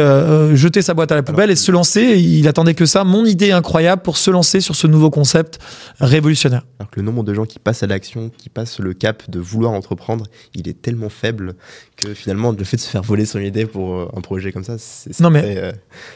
jeter 0.55 0.83
sa 0.83 0.94
boîte 0.94 1.12
à 1.12 1.16
la 1.16 1.22
poubelle 1.22 1.50
et 1.50 1.57
se 1.57 1.72
lancer. 1.72 2.18
il 2.18 2.46
attendait 2.48 2.74
que 2.74 2.87
ça, 2.87 3.05
mon 3.05 3.24
idée 3.24 3.53
incroyable 3.53 4.03
pour 4.03 4.16
se 4.16 4.31
lancer 4.31 4.61
sur 4.61 4.76
ce 4.76 4.87
nouveau 4.87 5.11
concept 5.11 5.59
révolutionnaire. 6.00 6.62
Alors 6.79 6.90
que 6.90 7.00
le 7.00 7.07
nombre 7.07 7.24
de 7.24 7.35
gens 7.35 7.44
qui 7.44 7.59
passent 7.59 7.83
à 7.83 7.87
l'action, 7.87 8.31
qui 8.37 8.48
passent 8.48 8.79
le 8.79 8.94
cap 8.94 9.29
de 9.29 9.40
vouloir 9.40 9.72
entreprendre, 9.72 10.26
il 10.55 10.68
est 10.68 10.81
tellement 10.81 11.09
faible 11.09 11.55
que 11.96 12.14
finalement 12.14 12.53
le 12.53 12.64
fait 12.64 12.76
de 12.76 12.83
se 12.83 12.88
faire 12.88 13.03
voler 13.03 13.26
son 13.26 13.40
idée 13.40 13.66
pour 13.66 14.11
un 14.16 14.20
projet 14.20 14.53
comme 14.53 14.64
ça, 14.64 14.76
c'est 14.79 15.18
non 15.20 15.31
mais 15.31 15.72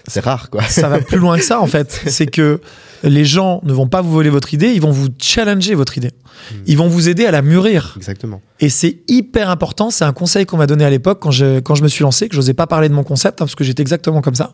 c'est 0.06 0.20
rare 0.20 0.50
quoi. 0.50 0.62
Ça 0.62 0.88
va 0.88 0.98
plus 1.00 1.18
loin 1.18 1.36
que 1.36 1.44
ça 1.44 1.60
en 1.60 1.66
fait. 1.66 2.02
C'est 2.06 2.26
que 2.26 2.60
les 3.02 3.24
gens 3.24 3.60
ne 3.64 3.72
vont 3.72 3.88
pas 3.88 4.00
vous 4.00 4.12
voler 4.12 4.30
votre 4.30 4.54
idée, 4.54 4.72
ils 4.72 4.80
vont 4.80 4.90
vous 4.90 5.08
challenger 5.18 5.63
votre 5.72 5.96
idée. 5.96 6.10
Hmm. 6.50 6.56
Ils 6.66 6.76
vont 6.76 6.88
vous 6.88 7.08
aider 7.08 7.24
à 7.24 7.30
la 7.30 7.40
mûrir. 7.40 7.94
Exactement. 7.96 8.42
Et 8.60 8.68
c'est 8.68 8.98
hyper 9.08 9.48
important. 9.48 9.88
C'est 9.90 10.04
un 10.04 10.12
conseil 10.12 10.44
qu'on 10.44 10.58
m'a 10.58 10.66
donné 10.66 10.84
à 10.84 10.90
l'époque 10.90 11.20
quand 11.22 11.30
je, 11.30 11.60
quand 11.60 11.74
je 11.74 11.82
me 11.82 11.88
suis 11.88 12.02
lancé, 12.02 12.28
que 12.28 12.34
j'osais 12.34 12.52
pas 12.52 12.66
parler 12.66 12.90
de 12.90 12.94
mon 12.94 13.04
concept, 13.04 13.40
hein, 13.40 13.46
parce 13.46 13.54
que 13.54 13.64
j'étais 13.64 13.80
exactement 13.80 14.20
comme 14.20 14.34
ça. 14.34 14.52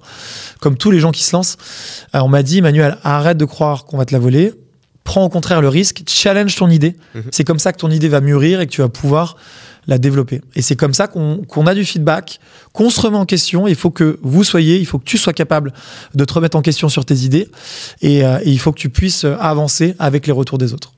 Comme 0.61 0.77
tous 0.77 0.93
les 0.93 1.01
gens 1.01 1.11
qui 1.11 1.25
se 1.25 1.35
lancent. 1.35 1.57
Euh, 2.15 2.21
on 2.21 2.29
m'a 2.29 2.45
dit, 2.45 2.63
Manuel, 2.63 2.99
arrête 3.03 3.37
de 3.39 3.45
croire 3.45 3.87
qu'on 3.87 3.97
va 3.97 4.05
te 4.05 4.13
la 4.13 4.21
voler 4.21 4.55
prends 5.03 5.25
au 5.25 5.29
contraire 5.29 5.61
le 5.61 5.69
risque, 5.69 6.03
challenge 6.07 6.55
ton 6.55 6.69
idée. 6.69 6.95
Mhm. 7.15 7.23
C'est 7.33 7.43
comme 7.43 7.59
ça 7.59 7.73
que 7.73 7.79
ton 7.79 7.91
idée 7.91 8.09
va 8.09 8.21
mûrir 8.21 8.61
et 8.61 8.67
que 8.67 8.71
tu 8.71 8.81
vas 8.81 8.89
pouvoir 8.89 9.37
la 9.87 9.99
développer. 9.99 10.41
Et 10.55 10.63
c'est 10.63 10.77
comme 10.77 10.95
ça 10.95 11.09
qu'on 11.09 11.39
qu'on 11.49 11.67
a 11.67 11.75
du 11.75 11.85
feedback, 11.85 12.39
qu'on 12.73 12.91
se 12.91 13.01
remet 13.01 13.17
en 13.17 13.27
question. 13.27 13.67
Il 13.67 13.75
faut 13.75 13.91
que 13.91 14.19
vous 14.23 14.45
soyez, 14.45 14.79
il 14.79 14.87
faut 14.87 14.99
que 14.99 15.05
tu 15.05 15.19
sois 15.19 15.33
capable 15.33 15.73
de 16.15 16.25
te 16.25 16.33
remettre 16.33 16.57
en 16.57 16.63
question 16.63 16.89
sur 16.89 17.05
tes 17.05 17.17
idées 17.17 17.49
et, 18.03 18.25
euh, 18.25 18.39
et 18.45 18.51
il 18.51 18.59
faut 18.61 18.73
que 18.73 18.79
tu 18.79 18.91
puisses 18.91 19.25
avancer 19.25 19.95
avec 19.99 20.27
les 20.27 20.33
retours 20.33 20.59
des 20.59 20.73
autres. 20.73 20.93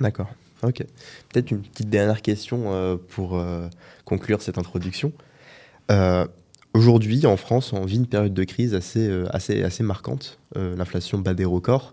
D'accord. 0.00 0.28
Ok. 0.62 0.84
Peut-être 1.32 1.50
une 1.50 1.62
petite 1.62 1.90
dernière 1.90 2.22
question 2.22 2.72
euh, 2.72 2.96
pour 2.96 3.36
euh, 3.36 3.68
conclure 4.04 4.42
cette 4.42 4.58
introduction. 4.58 5.12
Euh, 5.90 6.26
Aujourd'hui, 6.72 7.24
en 7.24 7.36
France, 7.36 7.72
on 7.72 7.84
vit 7.84 7.98
une 7.98 8.08
période 8.08 8.34
de 8.34 8.42
crise 8.42 8.74
assez, 8.74 9.08
assez, 9.30 9.62
assez 9.62 9.84
marquante. 9.84 10.40
L'inflation 10.56 11.18
bat 11.18 11.32
des 11.32 11.44
records. 11.44 11.92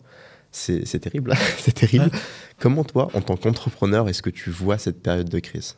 C'est 0.51 0.99
terrible. 0.99 1.35
c'est 1.59 1.73
terrible. 1.73 2.05
Ouais. 2.05 2.19
Comment 2.57 2.83
toi, 2.83 3.09
en 3.13 3.21
tant 3.21 3.37
qu'entrepreneur, 3.37 4.09
est-ce 4.09 4.23
que 4.23 4.31
tu 4.31 4.49
vois 4.49 4.79
cette 4.79 5.03
période 5.03 5.29
de 5.29 5.37
crise? 5.37 5.75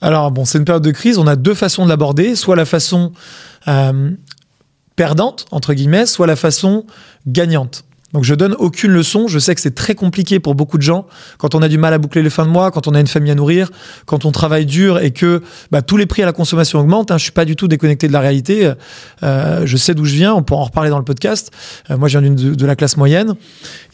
Alors 0.00 0.30
bon, 0.30 0.44
c'est 0.44 0.58
une 0.58 0.64
période 0.64 0.84
de 0.84 0.92
crise. 0.92 1.18
On 1.18 1.26
a 1.26 1.34
deux 1.34 1.54
façons 1.54 1.82
de 1.82 1.88
l'aborder. 1.88 2.36
Soit 2.36 2.54
la 2.54 2.64
façon 2.64 3.10
perdante, 4.94 5.46
entre 5.50 5.74
guillemets, 5.74 6.06
soit 6.06 6.28
la 6.28 6.36
façon 6.36 6.86
gagnante. 7.26 7.82
Donc 8.12 8.24
je 8.24 8.34
donne 8.34 8.54
aucune 8.58 8.90
leçon. 8.90 9.28
Je 9.28 9.38
sais 9.38 9.54
que 9.54 9.60
c'est 9.60 9.74
très 9.74 9.94
compliqué 9.94 10.40
pour 10.40 10.54
beaucoup 10.54 10.78
de 10.78 10.82
gens 10.82 11.06
quand 11.38 11.54
on 11.54 11.62
a 11.62 11.68
du 11.68 11.78
mal 11.78 11.94
à 11.94 11.98
boucler 11.98 12.22
les 12.22 12.30
fins 12.30 12.44
de 12.44 12.50
mois, 12.50 12.70
quand 12.70 12.88
on 12.88 12.94
a 12.94 13.00
une 13.00 13.06
famille 13.06 13.30
à 13.30 13.34
nourrir, 13.36 13.70
quand 14.06 14.24
on 14.24 14.32
travaille 14.32 14.66
dur 14.66 14.98
et 14.98 15.12
que 15.12 15.42
bah, 15.70 15.80
tous 15.82 15.96
les 15.96 16.06
prix 16.06 16.22
à 16.22 16.26
la 16.26 16.32
consommation 16.32 16.80
augmentent. 16.80 17.10
Hein, 17.10 17.18
je 17.18 17.22
suis 17.22 17.32
pas 17.32 17.44
du 17.44 17.54
tout 17.56 17.68
déconnecté 17.68 18.08
de 18.08 18.12
la 18.12 18.20
réalité. 18.20 18.72
Euh, 19.22 19.62
je 19.64 19.76
sais 19.76 19.94
d'où 19.94 20.04
je 20.04 20.14
viens. 20.14 20.34
On 20.34 20.42
pourra 20.42 20.60
en 20.62 20.64
reparler 20.64 20.90
dans 20.90 20.98
le 20.98 21.04
podcast. 21.04 21.50
Euh, 21.90 21.96
moi, 21.98 22.08
je 22.08 22.18
viens 22.18 22.30
de, 22.30 22.54
de 22.54 22.66
la 22.66 22.74
classe 22.76 22.96
moyenne 22.96 23.34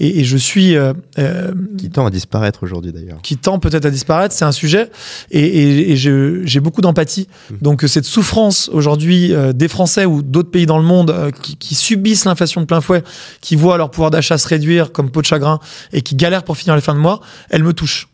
et, 0.01 0.21
et 0.21 0.25
je 0.25 0.37
suis 0.37 0.77
euh, 0.77 0.93
euh, 1.19 1.53
Qui 1.77 1.91
tend 1.91 2.07
à 2.07 2.11
disparaître 2.11 2.63
aujourd'hui 2.63 2.93
d'ailleurs. 2.93 3.21
qui 3.23 3.37
tend 3.37 3.59
peut-être 3.59 3.85
à 3.85 3.91
disparaître, 3.91 4.35
c'est 4.35 4.45
un 4.45 4.53
sujet 4.53 4.91
et, 5.31 5.41
et- 5.41 5.93
et 5.93 5.97
je- 5.97 6.41
j'ai 6.45 6.61
beaucoup 6.61 6.81
d'empathie. 6.81 7.29
Mhm. 7.51 7.59
Donc 7.63 7.85
cette 7.87 8.05
souffrance 8.07 8.71
aujourd'hui 8.73 9.33
des 9.55 9.69
Français 9.69 10.05
ou 10.07 10.23
d'autres 10.23 10.51
pays 10.51 10.67
dans 10.67 10.79
le 10.79 10.85
monde 10.85 11.15
qui, 11.43 11.57
qui 11.57 11.75
subissent 11.75 12.25
l'inflation 12.25 12.61
de 12.63 12.67
plein 12.67 12.81
fouet, 12.81 13.03
qui 13.41 13.57
voient 13.57 13.77
leur 13.77 13.91
pouvoir 13.91 14.06
d'achat 14.11 14.39
se 14.39 14.49
réduire 14.49 14.93
comme 14.93 15.11
peau 15.11 15.21
de 15.21 15.27
chagrin 15.27 15.61
et 15.93 16.03
qui 16.03 16.15
galèrent 16.15 16.45
pour 16.45 16.57
finir 16.57 16.75
les 16.75 16.81
fins 16.81 16.95
de 16.95 16.99
mois, 16.99 17.21
elle 17.51 17.63
me 17.63 17.73
touche. 17.73 18.09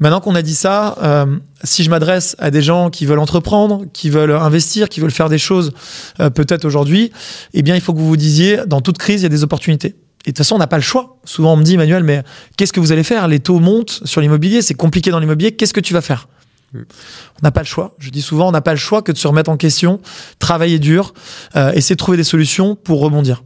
Maintenant 0.00 0.20
qu'on 0.20 0.34
a 0.34 0.42
dit 0.42 0.54
ça, 0.54 0.96
euh, 1.02 1.38
si 1.62 1.84
je 1.84 1.90
m'adresse 1.90 2.34
à 2.38 2.50
des 2.50 2.62
gens 2.62 2.90
qui 2.90 3.06
veulent 3.06 3.20
entreprendre, 3.20 3.84
qui 3.92 4.10
veulent 4.10 4.32
investir, 4.32 4.88
qui 4.88 5.00
veulent 5.00 5.12
faire 5.12 5.28
des 5.28 5.38
choses 5.38 5.72
euh, 6.20 6.30
peut-être 6.30 6.64
aujourd'hui, 6.64 7.12
eh 7.52 7.62
bien 7.62 7.74
il 7.76 7.80
faut 7.80 7.92
que 7.92 7.98
vous 7.98 8.08
vous 8.08 8.16
disiez, 8.16 8.60
dans 8.66 8.80
toute 8.80 8.98
crise, 8.98 9.20
il 9.20 9.24
y 9.24 9.26
a 9.26 9.30
des 9.30 9.44
opportunités. 9.44 9.94
Et 10.26 10.30
de 10.30 10.32
toute 10.32 10.38
façon, 10.38 10.56
on 10.56 10.58
n'a 10.58 10.66
pas 10.66 10.78
le 10.78 10.82
choix. 10.82 11.18
Souvent, 11.24 11.52
on 11.52 11.56
me 11.56 11.62
dit, 11.62 11.74
Emmanuel, 11.74 12.02
mais 12.02 12.22
qu'est-ce 12.56 12.72
que 12.72 12.80
vous 12.80 12.92
allez 12.92 13.04
faire? 13.04 13.28
Les 13.28 13.40
taux 13.40 13.60
montent 13.60 14.00
sur 14.04 14.20
l'immobilier, 14.20 14.62
c'est 14.62 14.74
compliqué 14.74 15.10
dans 15.10 15.20
l'immobilier, 15.20 15.52
qu'est-ce 15.52 15.74
que 15.74 15.80
tu 15.80 15.92
vas 15.92 16.00
faire? 16.00 16.28
On 16.74 17.42
n'a 17.42 17.52
pas 17.52 17.60
le 17.60 17.66
choix. 17.66 17.94
Je 17.98 18.10
dis 18.10 18.22
souvent, 18.22 18.48
on 18.48 18.52
n'a 18.52 18.62
pas 18.62 18.72
le 18.72 18.78
choix 18.78 19.02
que 19.02 19.12
de 19.12 19.18
se 19.18 19.28
remettre 19.28 19.50
en 19.50 19.56
question, 19.56 20.00
travailler 20.38 20.78
dur, 20.78 21.14
euh, 21.56 21.72
essayer 21.72 21.94
de 21.94 21.98
trouver 21.98 22.16
des 22.16 22.24
solutions 22.24 22.74
pour 22.74 23.00
rebondir. 23.00 23.44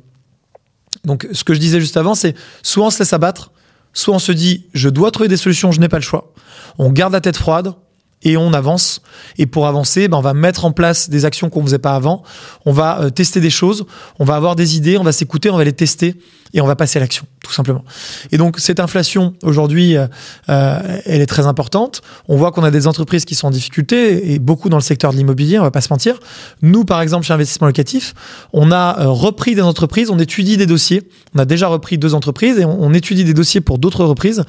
Donc, 1.05 1.29
ce 1.33 1.45
que 1.45 1.55
je 1.55 1.59
disais 1.59 1.81
juste 1.81 1.97
avant, 1.97 2.15
c'est 2.15 2.35
soit 2.63 2.87
on 2.87 2.91
se 2.91 2.99
laisse 2.99 3.13
abattre, 3.13 3.53
soit 3.93 4.15
on 4.15 4.19
se 4.19 4.33
dit, 4.33 4.67
je 4.75 4.89
dois 4.89 5.11
trouver 5.11 5.29
des 5.29 5.37
solutions, 5.37 5.73
je 5.73 5.81
n'ai 5.81 5.89
pas 5.89 5.99
le 5.99 6.03
choix. 6.03 6.33
On 6.79 6.91
garde 6.91 7.13
la 7.13 7.21
tête 7.21 7.37
froide 7.37 7.75
et 8.23 8.37
on 8.37 8.53
avance. 8.53 9.01
Et 9.37 9.47
pour 9.47 9.67
avancer, 9.67 10.09
ben, 10.09 10.17
on 10.17 10.23
va 10.23 10.35
mettre 10.35 10.65
en 10.65 10.73
place 10.73 11.09
des 11.11 11.25
actions 11.25 11.51
qu'on 11.51 11.61
ne 11.61 11.67
faisait 11.67 11.79
pas 11.79 11.95
avant. 11.95 12.23
On 12.67 12.73
va 12.73 13.01
euh, 13.01 13.11
tester 13.11 13.41
des 13.41 13.51
choses, 13.51 13.87
on 14.19 14.25
va 14.25 14.37
avoir 14.37 14.57
des 14.57 14.77
idées, 14.77 14.99
on 14.99 15.05
va 15.05 15.13
s'écouter, 15.13 15.51
on 15.51 15.57
va 15.57 15.65
les 15.65 15.73
tester 15.73 16.17
et 16.55 16.61
on 16.61 16.67
va 16.67 16.77
passer 16.77 16.99
à 16.99 17.01
l'action, 17.01 17.27
tout 17.43 17.53
simplement. 17.53 17.85
Et 18.33 18.39
donc, 18.39 18.59
cette 18.59 18.81
inflation, 18.81 19.35
aujourd'hui, 19.43 19.97
euh, 19.97 20.07
euh, 20.49 20.99
elle 21.05 21.21
est 21.21 21.27
très 21.27 21.47
importante. 21.47 22.03
On 22.29 22.37
voit 22.37 22.53
qu'on 22.53 22.65
a 22.65 22.71
des 22.71 22.87
entreprises 22.87 23.25
qui 23.25 23.35
sont 23.35 23.49
en 23.49 23.51
difficulté 23.51 24.33
et 24.33 24.39
beaucoup 24.39 24.69
dans 24.69 24.77
le 24.77 24.83
secteur 24.83 25.13
de 25.13 25.19
l'immobilier, 25.19 25.59
on 25.59 25.63
va 25.63 25.71
pas 25.71 25.81
se 25.81 25.93
mentir. 25.93 26.19
Nous, 26.63 26.85
par 26.85 27.01
exemple, 27.01 27.27
chez 27.27 27.35
Investissement 27.35 27.67
Locatif, 27.67 28.15
on 28.53 28.73
a 28.73 29.01
euh, 29.01 29.09
repris 29.09 29.55
des 29.55 29.63
entreprises, 29.63 30.11
on 30.11 30.19
étudie 30.19 30.57
des 30.57 30.67
dossiers. 30.67 31.03
On 31.35 31.39
a 31.39 31.45
déjà 31.45 31.69
repris 31.69 31.99
deux 31.99 32.15
entreprises 32.15 32.59
et 32.59 32.65
on, 32.65 32.93
étudie 32.95 33.23
des 33.23 33.35
dossiers 33.35 33.61
pour 33.61 33.79
d'autres 33.79 34.05
reprises 34.05 34.45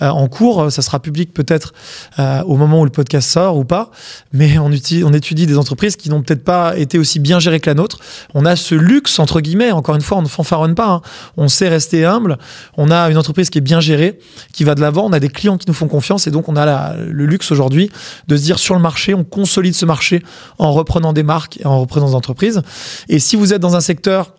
en 0.00 0.28
cours. 0.28 0.70
Ça 0.70 0.80
sera 0.80 1.00
public 1.00 1.34
peut-être 1.34 1.74
au 2.18 2.56
moment 2.56 2.80
où 2.80 2.84
le 2.84 2.90
podcast 2.90 3.28
sort 3.28 3.56
ou 3.58 3.64
pas, 3.64 3.90
mais 4.32 4.56
on 4.58 4.70
étudie 4.70 5.46
des 5.46 5.58
entreprises 5.58 5.96
qui 5.96 6.08
n'ont 6.08 6.22
peut-être 6.22 6.44
pas 6.44 6.78
été 6.78 6.98
aussi 6.98 7.18
bien 7.18 7.40
gérées 7.40 7.58
que 7.58 7.68
la 7.68 7.74
nôtre. 7.74 7.98
On 8.32 8.46
a 8.46 8.54
ce 8.54 8.76
luxe, 8.76 9.18
entre 9.18 9.40
guillemets, 9.40 9.72
encore 9.72 9.96
une 9.96 10.00
fois, 10.02 10.18
on 10.18 10.22
ne 10.22 10.28
fanfaronne 10.28 10.76
pas. 10.76 10.88
hein. 10.88 11.02
On 11.42 11.48
sait 11.48 11.68
rester 11.68 12.04
humble. 12.04 12.36
On 12.76 12.90
a 12.90 13.08
une 13.10 13.16
entreprise 13.16 13.48
qui 13.50 13.58
est 13.58 13.62
bien 13.62 13.80
gérée, 13.80 14.18
qui 14.52 14.62
va 14.62 14.74
de 14.74 14.80
l'avant. 14.80 15.06
On 15.06 15.12
a 15.12 15.18
des 15.20 15.30
clients 15.30 15.56
qui 15.58 15.66
nous 15.66 15.74
font 15.74 15.88
confiance 15.88 16.26
et 16.26 16.30
donc 16.30 16.48
on 16.48 16.54
a 16.54 16.66
la- 16.66 16.96
le 17.08 17.24
luxe 17.26 17.50
aujourd'hui 17.50 17.90
de 18.28 18.36
se 18.36 18.42
dire 18.42 18.58
sur 18.58 18.74
le 18.74 18.80
marché, 18.80 19.14
on 19.14 19.24
consolide 19.24 19.74
ce 19.74 19.86
marché 19.86 20.22
en 20.58 20.70
reprenant 20.72 21.12
des 21.14 21.22
marques 21.22 21.58
et 21.60 21.66
en 21.66 21.80
reprenant 21.80 22.08
des 22.10 22.14
entreprises. 22.14 22.60
Et 23.08 23.18
si 23.18 23.36
vous 23.36 23.52
êtes 23.54 23.60
dans 23.60 23.74
un 23.74 23.80
secteur 23.80 24.34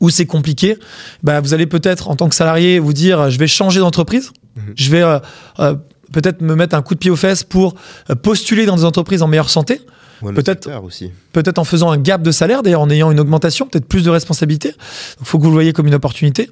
où 0.00 0.08
c'est 0.08 0.24
compliqué, 0.26 0.78
bah 1.22 1.40
vous 1.40 1.52
allez 1.52 1.66
peut-être 1.66 2.08
en 2.08 2.16
tant 2.16 2.28
que 2.28 2.34
salarié 2.34 2.78
vous 2.78 2.92
dire 2.92 3.28
je 3.30 3.38
vais 3.38 3.46
changer 3.48 3.80
d'entreprise, 3.80 4.30
Mhm. 4.56 4.72
je 4.76 4.90
vais 4.90 5.02
euh, 5.02 5.18
euh, 5.58 5.74
peut-être 6.12 6.40
me 6.42 6.54
mettre 6.54 6.76
un 6.76 6.82
coup 6.82 6.94
de 6.94 7.00
pied 7.00 7.10
aux 7.10 7.16
fesses 7.16 7.42
pour 7.42 7.74
euh, 8.08 8.14
postuler 8.14 8.66
dans 8.66 8.76
des 8.76 8.84
entreprises 8.84 9.20
en 9.20 9.26
meilleure 9.26 9.50
santé, 9.50 9.80
Peut-être- 10.32 11.58
en 11.58 11.64
faisant 11.64 11.90
un 11.90 11.98
gap 11.98 12.22
de 12.22 12.30
salaire, 12.30 12.62
d'ailleurs 12.62 12.80
en 12.80 12.90
ayant 12.90 13.10
une 13.10 13.20
augmentation, 13.20 13.66
peut-être 13.66 13.86
plus 13.86 14.04
de 14.04 14.10
responsabilités. 14.10 14.72
Il 15.20 15.26
faut 15.26 15.38
que 15.38 15.42
vous 15.44 15.50
le 15.50 15.54
voyez 15.54 15.72
comme 15.72 15.86
une 15.86 15.94
opportunité. 15.94 16.50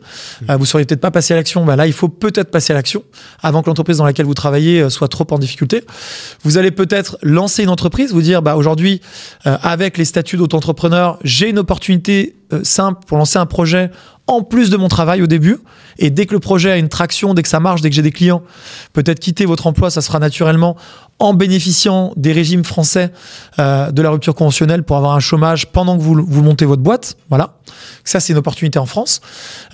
Euh, 0.50 0.56
vous 0.56 0.66
seriez 0.66 0.84
peut-être 0.84 1.00
pas 1.00 1.10
passé 1.10 1.34
à 1.34 1.36
l'action. 1.36 1.64
Bah 1.64 1.76
là, 1.76 1.86
il 1.86 1.92
faut 1.92 2.08
peut-être 2.08 2.50
passer 2.50 2.72
à 2.72 2.76
l'action 2.76 3.02
avant 3.42 3.62
que 3.62 3.68
l'entreprise 3.68 3.98
dans 3.98 4.04
laquelle 4.04 4.26
vous 4.26 4.34
travaillez 4.34 4.80
euh, 4.82 4.90
soit 4.90 5.08
trop 5.08 5.26
en 5.30 5.38
difficulté. 5.38 5.84
Vous 6.42 6.58
allez 6.58 6.70
peut-être 6.70 7.18
lancer 7.22 7.62
une 7.62 7.70
entreprise, 7.70 8.12
vous 8.12 8.22
dire 8.22 8.42
bah 8.42 8.56
aujourd'hui, 8.56 9.00
euh, 9.46 9.56
avec 9.62 9.98
les 9.98 10.04
statuts 10.04 10.36
d'auto-entrepreneur, 10.36 11.18
j'ai 11.24 11.48
une 11.48 11.58
opportunité 11.58 12.34
euh, 12.52 12.60
simple 12.64 13.00
pour 13.06 13.16
lancer 13.18 13.38
un 13.38 13.46
projet 13.46 13.90
en 14.32 14.42
plus 14.42 14.70
de 14.70 14.76
mon 14.76 14.88
travail 14.88 15.22
au 15.22 15.26
début. 15.26 15.58
Et 15.98 16.10
dès 16.10 16.26
que 16.26 16.32
le 16.32 16.40
projet 16.40 16.70
a 16.70 16.76
une 16.76 16.88
traction, 16.88 17.34
dès 17.34 17.42
que 17.42 17.48
ça 17.48 17.60
marche, 17.60 17.80
dès 17.80 17.90
que 17.90 17.96
j'ai 17.96 18.02
des 18.02 18.12
clients, 18.12 18.42
peut-être 18.92 19.20
quitter 19.20 19.44
votre 19.44 19.66
emploi, 19.66 19.90
ça 19.90 20.00
sera 20.00 20.18
naturellement 20.18 20.76
en 21.18 21.34
bénéficiant 21.34 22.12
des 22.16 22.32
régimes 22.32 22.64
français 22.64 23.12
euh, 23.58 23.92
de 23.92 24.02
la 24.02 24.10
rupture 24.10 24.34
conventionnelle 24.34 24.82
pour 24.82 24.96
avoir 24.96 25.14
un 25.14 25.20
chômage 25.20 25.68
pendant 25.68 25.96
que 25.96 26.02
vous, 26.02 26.24
vous 26.26 26.42
montez 26.42 26.64
votre 26.64 26.82
boîte. 26.82 27.16
Voilà. 27.28 27.54
Ça, 28.04 28.18
c'est 28.18 28.32
une 28.32 28.38
opportunité 28.38 28.78
en 28.78 28.86
France. 28.86 29.20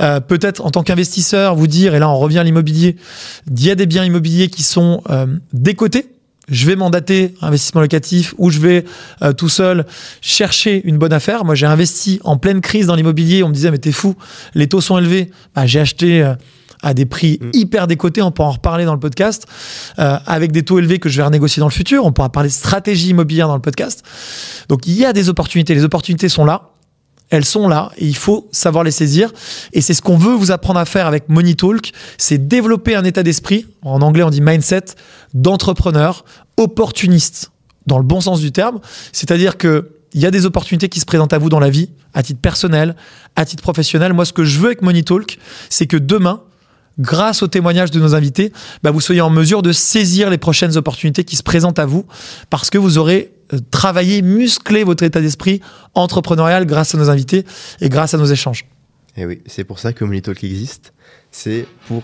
Euh, 0.01 0.21
peut-être 0.21 0.65
en 0.65 0.71
tant 0.71 0.83
qu'investisseur, 0.83 1.55
vous 1.55 1.67
dire, 1.67 1.95
et 1.95 1.99
là 1.99 2.09
on 2.09 2.19
revient 2.19 2.39
à 2.39 2.45
l'immobilier, 2.45 2.97
il 3.51 3.65
y 3.65 3.71
a 3.71 3.75
des 3.75 3.87
biens 3.87 4.05
immobiliers 4.05 4.49
qui 4.49 4.63
sont 4.63 5.03
euh, 5.09 5.27
décotés. 5.53 6.18
Je 6.51 6.67
vais 6.67 6.77
mandater 6.77 7.35
investissement 7.43 7.81
locatif 7.81 8.35
ou 8.39 8.51
je 8.51 8.59
vais 8.59 8.85
euh, 9.23 9.33
tout 9.33 9.49
seul 9.49 9.85
chercher 10.21 10.81
une 10.85 10.97
bonne 10.99 11.13
affaire. 11.13 11.45
Moi, 11.45 11.55
j'ai 11.55 11.67
investi 11.67 12.21
en 12.25 12.37
pleine 12.37 12.61
crise 12.61 12.87
dans 12.87 12.95
l'immobilier. 12.95 13.43
On 13.43 13.49
me 13.49 13.55
disait, 13.55 13.71
mais 13.71 13.79
t'es 13.79 13.93
fou, 13.93 14.15
les 14.55 14.67
taux 14.69 14.81
sont 14.81 14.97
élevés. 14.99 15.31
Bah, 15.55 15.67
j'ai 15.67 15.81
acheté 15.81 16.23
euh, 16.23 16.35
à 16.83 16.95
des 16.95 17.07
prix 17.07 17.39
Mm. 17.43 17.51
hyper 17.55 17.87
décotés. 17.87 18.23
On 18.23 18.31
pourra 18.31 18.49
en 18.49 18.53
reparler 18.53 18.85
dans 18.85 18.95
le 18.95 19.01
podcast. 19.01 19.47
euh, 19.99 20.17
avec 20.27 20.53
des 20.53 20.63
taux 20.63 20.79
élevés 20.79 20.99
que 20.99 21.09
je 21.09 21.17
vais 21.19 21.25
renégocier 21.25 21.61
dans 21.61 21.67
le 21.67 21.73
futur. 21.73 22.05
On 22.07 22.13
pourra 22.13 22.31
parler 22.31 22.49
de 22.49 22.55
stratégie 22.55 23.09
immobilière 23.11 23.49
dans 23.49 23.57
le 23.57 23.61
podcast. 23.63 24.03
Donc, 24.69 24.87
il 24.87 24.95
y 24.95 25.05
a 25.05 25.13
des 25.13 25.29
opportunités. 25.29 25.75
Les 25.75 25.85
opportunités 25.85 26.29
sont 26.29 26.45
là. 26.45 26.71
Elles 27.31 27.45
sont 27.45 27.69
là 27.69 27.93
et 27.99 28.07
il 28.07 28.17
faut 28.17 28.49
savoir 28.53 28.85
les 28.85 28.91
saisir. 28.91 29.33
Et 29.73 29.81
c'est 29.81 29.95
ce 29.95 30.03
qu'on 30.03 30.17
veut 30.17 30.35
vous 30.35 30.51
apprendre 30.51 30.81
à 30.81 30.85
faire 30.85 31.07
avec 31.07 31.29
Money 31.29 31.55
Talk. 31.55 31.93
C'est 32.17 32.49
développer 32.49 32.95
un 32.95 33.05
état 33.05 33.23
d'esprit. 33.23 33.67
En 33.83 34.01
anglais, 34.01 34.23
on 34.23 34.31
dit 34.31 34.41
mindset 34.41 34.85
d'entrepreneur 35.35 36.25
opportuniste 36.57 37.51
dans 37.87 37.99
le 37.99 38.05
bon 38.05 38.21
sens 38.21 38.41
du 38.41 38.53
terme. 38.53 38.81
C'est-à-dire 39.13 39.59
que 39.59 39.91
il 40.15 40.23
y 40.23 40.27
a 40.27 40.31
des 40.31 40.47
opportunités 40.47 40.89
qui 40.89 41.01
se 41.01 41.05
présentent 41.05 41.35
à 41.35 41.39
vous 41.39 41.51
dans 41.51 41.61
la 41.61 41.69
vie, 41.69 41.91
à 42.15 42.23
titre 42.23 42.41
personnel, 42.41 42.97
à 43.37 43.45
titre 43.45 43.63
professionnel. 43.63 44.15
Moi, 44.15 44.25
ce 44.25 44.33
que 44.33 44.45
je 44.45 44.59
veux 44.59 44.67
avec 44.67 44.81
Money 44.81 45.03
Talk, 45.03 45.39
c'est 45.69 45.87
que 45.87 45.99
demain, 45.99 46.41
grâce 46.99 47.43
au 47.43 47.47
témoignage 47.47 47.91
de 47.91 48.01
nos 48.01 48.15
invités, 48.15 48.53
bah, 48.83 48.91
vous 48.91 49.01
soyez 49.01 49.21
en 49.21 49.29
mesure 49.29 49.63
de 49.63 49.71
saisir 49.71 50.31
les 50.31 50.39
prochaines 50.39 50.77
opportunités 50.79 51.25
qui 51.25 51.37
se 51.37 51.43
présentent 51.43 51.79
à 51.79 51.87
vous 51.87 52.07
parce 52.49 52.71
que 52.71 52.79
vous 52.79 52.97
aurez 52.97 53.33
travaillé, 53.71 54.23
musclé 54.23 54.85
votre 54.85 55.03
état 55.05 55.21
d'esprit 55.21 55.61
entrepreneurial 55.95 56.67
grâce 56.67 56.95
à 56.95 56.99
nos 56.99 57.11
invités 57.11 57.45
et 57.81 57.89
grâce 57.89 58.15
à 58.15 58.19
nos 58.19 58.27
échanges. 58.27 58.67
Et 59.17 59.27
oui, 59.27 59.43
c'est 59.47 59.65
pour 59.65 59.79
ça 59.79 59.93
que 59.93 60.05
Money 60.05 60.23
existe. 60.43 60.93
C'est 61.31 61.67
pour, 61.87 62.03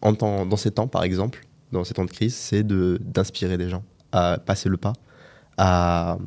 en 0.00 0.14
temps, 0.14 0.46
dans 0.46 0.56
ces 0.56 0.70
temps 0.70 0.86
par 0.88 1.02
exemple, 1.04 1.44
dans 1.72 1.84
ces 1.84 1.94
temps 1.94 2.04
de 2.04 2.10
crise, 2.10 2.34
c'est 2.34 2.62
de- 2.62 2.98
d'inspirer 3.02 3.56
des 3.58 3.68
gens 3.68 3.82
à 4.12 4.38
passer 4.44 4.68
le 4.68 4.76
pas, 4.76 4.92
à, 5.56 6.18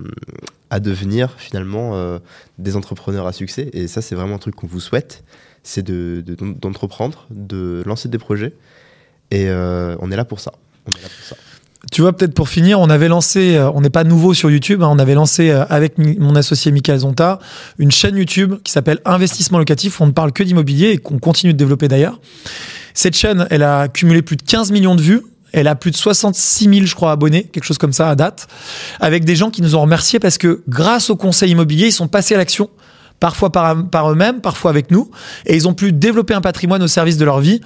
à 0.69 0.79
devenir 0.79 1.33
finalement 1.37 1.95
euh, 1.95 2.19
des 2.57 2.75
entrepreneurs 2.75 3.27
à 3.27 3.33
succès. 3.33 3.69
Et 3.73 3.87
ça, 3.87 4.01
c'est 4.01 4.15
vraiment 4.15 4.35
un 4.35 4.39
truc 4.39 4.55
qu'on 4.55 4.67
vous 4.67 4.79
souhaite, 4.79 5.23
c'est 5.63 5.83
de- 5.83 6.23
de- 6.25 6.35
d'entreprendre, 6.53 7.27
de, 7.29 7.83
lancer 7.85 8.09
des 8.09 8.17
projets. 8.17 8.53
Et 9.31 9.49
euh, 9.49 9.95
on 9.99 10.11
est 10.11 10.15
là 10.15 10.25
pour 10.25 10.39
ça. 10.39 10.51
On 10.87 10.91
est 10.91 11.01
là 11.01 11.07
pour 11.15 11.25
ça. 11.25 11.35
Tu 11.91 12.01
vois, 12.01 12.13
peut-être 12.13 12.33
pour 12.33 12.49
finir, 12.49 12.79
on 12.79 12.89
avait 12.89 13.07
lancé, 13.07 13.55
euh, 13.55 13.71
on 13.71 13.81
n'est 13.81 13.89
pas 13.89 14.03
nouveau 14.03 14.33
sur 14.33 14.49
YouTube, 14.49 14.81
hein, 14.81 14.89
on 14.91 14.99
avait 14.99 15.13
lancé 15.13 15.49
euh, 15.49 15.65
avec 15.69 15.97
mon 15.97 16.35
associé 16.35 16.71
Michael 16.71 16.99
Zonta 16.99 17.39
une 17.77 17.91
chaîne 17.91 18.17
YouTube 18.17 18.55
qui 18.63 18.71
s'appelle 18.71 18.99
Investissement 19.05 19.59
Locatif 19.59 19.99
où 19.99 20.03
on 20.03 20.07
ne 20.07 20.11
parle 20.11 20.31
que 20.31 20.43
d'immobilier 20.43 20.91
et 20.91 20.97
qu'on 20.97 21.19
continue 21.19 21.53
de 21.53 21.57
développer 21.57 21.87
d'ailleurs. 21.87 22.19
Cette 22.93 23.15
chaîne, 23.15 23.47
elle 23.49 23.63
a 23.63 23.87
cumulé 23.87 24.21
plus 24.21 24.35
de 24.35 24.43
15 24.43 24.71
millions 24.71 24.95
de 24.95 25.01
vues. 25.01 25.21
Elle 25.51 25.67
a 25.67 25.75
plus 25.75 25.91
de 25.91 25.95
66 25.95 26.65
000, 26.65 26.85
je 26.85 26.95
crois, 26.95 27.11
abonnés, 27.11 27.43
quelque 27.43 27.63
chose 27.63 27.77
comme 27.77 27.93
ça 27.93 28.09
à 28.09 28.15
date, 28.15 28.47
avec 28.99 29.23
des 29.23 29.37
gens 29.37 29.51
qui 29.51 29.61
nous 29.61 29.75
ont 29.75 29.81
remerciés 29.81 30.19
parce 30.19 30.37
que 30.37 30.63
grâce 30.67 31.09
au 31.09 31.15
conseil 31.15 31.51
immobilier, 31.51 31.87
ils 31.87 31.93
sont 31.93 32.09
passés 32.09 32.35
à 32.35 32.37
l'action 32.37 32.69
parfois 33.25 33.51
par, 33.51 34.11
eux-mêmes, 34.11 34.39
parfois 34.39 34.69
avec 34.69 34.91
nous, 34.91 35.09
et 35.47 35.55
ils 35.55 35.67
ont 35.67 35.73
pu 35.73 35.91
développer 35.91 36.35
un 36.35 36.41
patrimoine 36.41 36.83
au 36.83 36.87
service 36.87 37.17
de 37.17 37.25
leur 37.25 37.39
vie. 37.39 37.59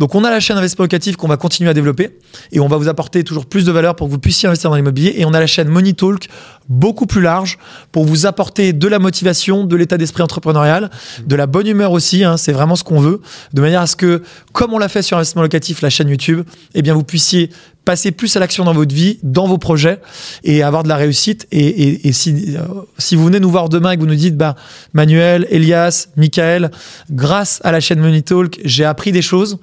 Donc 0.00 0.16
on 0.16 0.24
a 0.24 0.30
la 0.32 0.40
chaîne 0.40 0.56
investissement 0.56 0.82
locatif 0.82 1.14
qu'on 1.14 1.28
va 1.28 1.36
continuer 1.36 1.70
à 1.70 1.72
développer, 1.72 2.18
et 2.50 2.58
on 2.58 2.66
va 2.66 2.78
vous 2.78 2.88
apporter 2.88 3.22
toujours 3.22 3.46
plus 3.46 3.64
de 3.64 3.70
valeur 3.70 3.94
pour 3.94 4.08
que 4.08 4.12
vous 4.12 4.18
puissiez 4.18 4.48
investir 4.48 4.70
dans 4.70 4.76
l'immobilier, 4.76 5.14
et 5.16 5.24
on 5.24 5.32
a 5.32 5.38
la 5.38 5.46
chaîne 5.46 5.68
Money 5.68 5.92
Talk 5.92 6.26
beaucoup 6.68 7.06
plus 7.06 7.20
large 7.20 7.58
pour 7.92 8.04
vous 8.06 8.26
apporter 8.26 8.72
de 8.72 8.88
la 8.88 8.98
motivation, 8.98 9.64
de 9.64 9.76
l'état 9.76 9.98
d'esprit 9.98 10.24
entrepreneurial, 10.24 10.90
de 11.24 11.36
la 11.36 11.46
bonne 11.46 11.68
humeur 11.68 11.92
aussi, 11.92 12.24
hein, 12.24 12.36
c'est 12.36 12.52
vraiment 12.52 12.74
ce 12.74 12.82
qu'on 12.82 12.98
veut, 12.98 13.20
de 13.52 13.60
manière 13.60 13.82
à 13.82 13.86
ce 13.86 13.94
que, 13.94 14.20
comme 14.52 14.72
on 14.72 14.78
l'a 14.78 14.88
fait 14.88 15.02
sur 15.02 15.16
investissement 15.16 15.42
locatif, 15.42 15.80
la 15.80 15.90
chaîne 15.90 16.08
YouTube, 16.08 16.44
eh 16.74 16.82
bien 16.82 16.94
vous 16.94 17.04
puissiez 17.04 17.50
passer 17.84 18.12
plus 18.12 18.34
à 18.36 18.40
l'action 18.40 18.64
dans 18.64 18.72
votre 18.72 18.94
vie, 18.94 19.18
dans 19.22 19.46
vos 19.46 19.58
projets 19.58 20.00
et 20.42 20.62
avoir 20.62 20.82
de 20.82 20.88
la 20.88 20.96
réussite. 20.96 21.46
Et, 21.52 22.12
si, 22.12 22.56
euh, 22.56 22.62
si 22.98 23.16
vous 23.16 23.24
venez 23.24 23.40
nous 23.40 23.50
voir 23.50 23.68
demain 23.68 23.92
et 23.92 23.96
que 23.96 24.00
vous 24.00 24.06
nous 24.06 24.14
dites, 24.14 24.36
bah, 24.36 24.56
Manuel, 24.92 25.46
Elias, 25.50 26.08
Michael, 26.16 26.70
grâce 27.10 27.60
à 27.64 27.72
la 27.72 27.80
chaîne 27.80 28.00
Money 28.00 28.22
Talk, 28.22 28.60
j'ai 28.64 28.84
appris 28.84 29.12
des 29.12 29.22
choses 29.22 29.58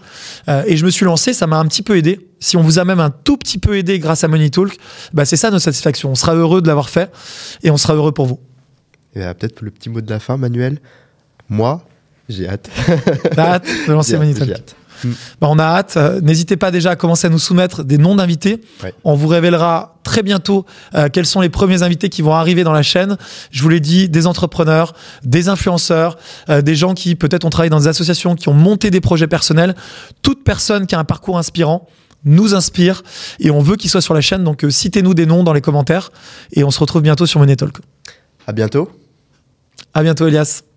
euh, 0.47 0.63
et 0.67 0.77
je 0.77 0.85
me 0.85 0.91
suis 0.91 1.05
lancé, 1.05 1.33
ça 1.33 1.47
m'a 1.47 1.57
un 1.57 1.65
petit 1.65 1.81
peu 1.81 1.97
aidé. 1.97 2.27
Si 2.39 2.57
on 2.57 2.61
vous 2.61 2.79
a 2.79 2.85
même 2.85 2.99
un 2.99 3.11
tout 3.11 3.37
petit 3.37 3.57
peu 3.57 3.77
aidé 3.77 3.99
grâce 3.99 4.23
à 4.23 4.27
Money 4.27 4.49
Talk, 4.49 4.77
bah, 5.13 5.25
c'est 5.25 5.37
ça 5.37 5.51
notre 5.51 5.63
satisfaction. 5.63 6.11
On 6.11 6.15
sera 6.15 6.35
heureux 6.35 6.61
de 6.61 6.67
l'avoir 6.67 6.89
fait 6.89 7.11
et 7.63 7.71
on 7.71 7.77
sera 7.77 7.95
heureux 7.95 8.11
pour 8.11 8.25
vous. 8.25 8.39
Et 9.15 9.19
peut-être 9.19 9.61
le 9.61 9.71
petit 9.71 9.89
mot 9.89 10.01
de 10.01 10.09
la 10.09 10.19
fin, 10.19 10.37
Manuel. 10.37 10.79
Moi, 11.49 11.85
j'ai 12.29 12.47
hâte. 12.47 12.69
T'as 13.35 13.55
hâte 13.55 13.67
de 13.87 13.91
lancer 13.91 14.17
Money 14.17 14.33
Talk. 14.33 14.75
Bah, 15.39 15.47
on 15.49 15.59
a 15.59 15.63
hâte. 15.63 15.97
Euh, 15.97 16.21
n'hésitez 16.21 16.57
pas 16.57 16.71
déjà 16.71 16.91
à 16.91 16.95
commencer 16.95 17.27
à 17.27 17.29
nous 17.29 17.39
soumettre 17.39 17.83
des 17.83 17.97
noms 17.97 18.15
d'invités. 18.15 18.61
On 19.03 19.15
vous 19.15 19.27
révélera 19.27 19.95
très 20.03 20.23
bientôt 20.23 20.65
euh, 20.95 21.09
quels 21.11 21.25
sont 21.25 21.41
les 21.41 21.49
premiers 21.49 21.83
invités 21.83 22.09
qui 22.09 22.21
vont 22.21 22.33
arriver 22.33 22.63
dans 22.63 22.71
la 22.71 22.83
chaîne. 22.83 23.17
Je 23.51 23.61
vous 23.61 23.69
l'ai 23.69 23.79
dit, 23.79 24.09
des 24.09 24.27
entrepreneurs, 24.27 24.93
des 25.23 25.49
influenceurs, 25.49 26.17
euh, 26.49 26.61
des 26.61 26.75
gens 26.75 26.93
qui 26.93 27.15
peut-être 27.15 27.45
ont 27.45 27.49
travaillé 27.49 27.69
dans 27.69 27.79
des 27.79 27.87
associations, 27.87 28.35
qui 28.35 28.49
ont 28.49 28.53
monté 28.53 28.91
des 28.91 29.01
projets 29.01 29.27
personnels. 29.27 29.75
Toute 30.21 30.43
personne 30.43 30.87
qui 30.87 30.95
a 30.95 30.99
un 30.99 31.03
parcours 31.03 31.37
inspirant 31.37 31.87
nous 32.23 32.53
inspire 32.53 33.01
et 33.39 33.49
on 33.49 33.61
veut 33.61 33.75
qu'il 33.75 33.89
soit 33.89 34.01
sur 34.01 34.13
la 34.13 34.21
chaîne. 34.21 34.43
Donc 34.43 34.63
citez-nous 34.69 35.15
des 35.15 35.25
noms 35.25 35.43
dans 35.43 35.53
les 35.53 35.61
commentaires 35.61 36.11
et 36.53 36.63
on 36.63 36.69
se 36.69 36.79
retrouve 36.79 37.01
bientôt 37.01 37.25
sur 37.25 37.39
Money 37.39 37.55
Talk. 37.55 37.77
À 38.45 38.53
bientôt. 38.53 38.91
À 39.93 40.03
bientôt 40.03 40.27
Elias. 40.27 40.70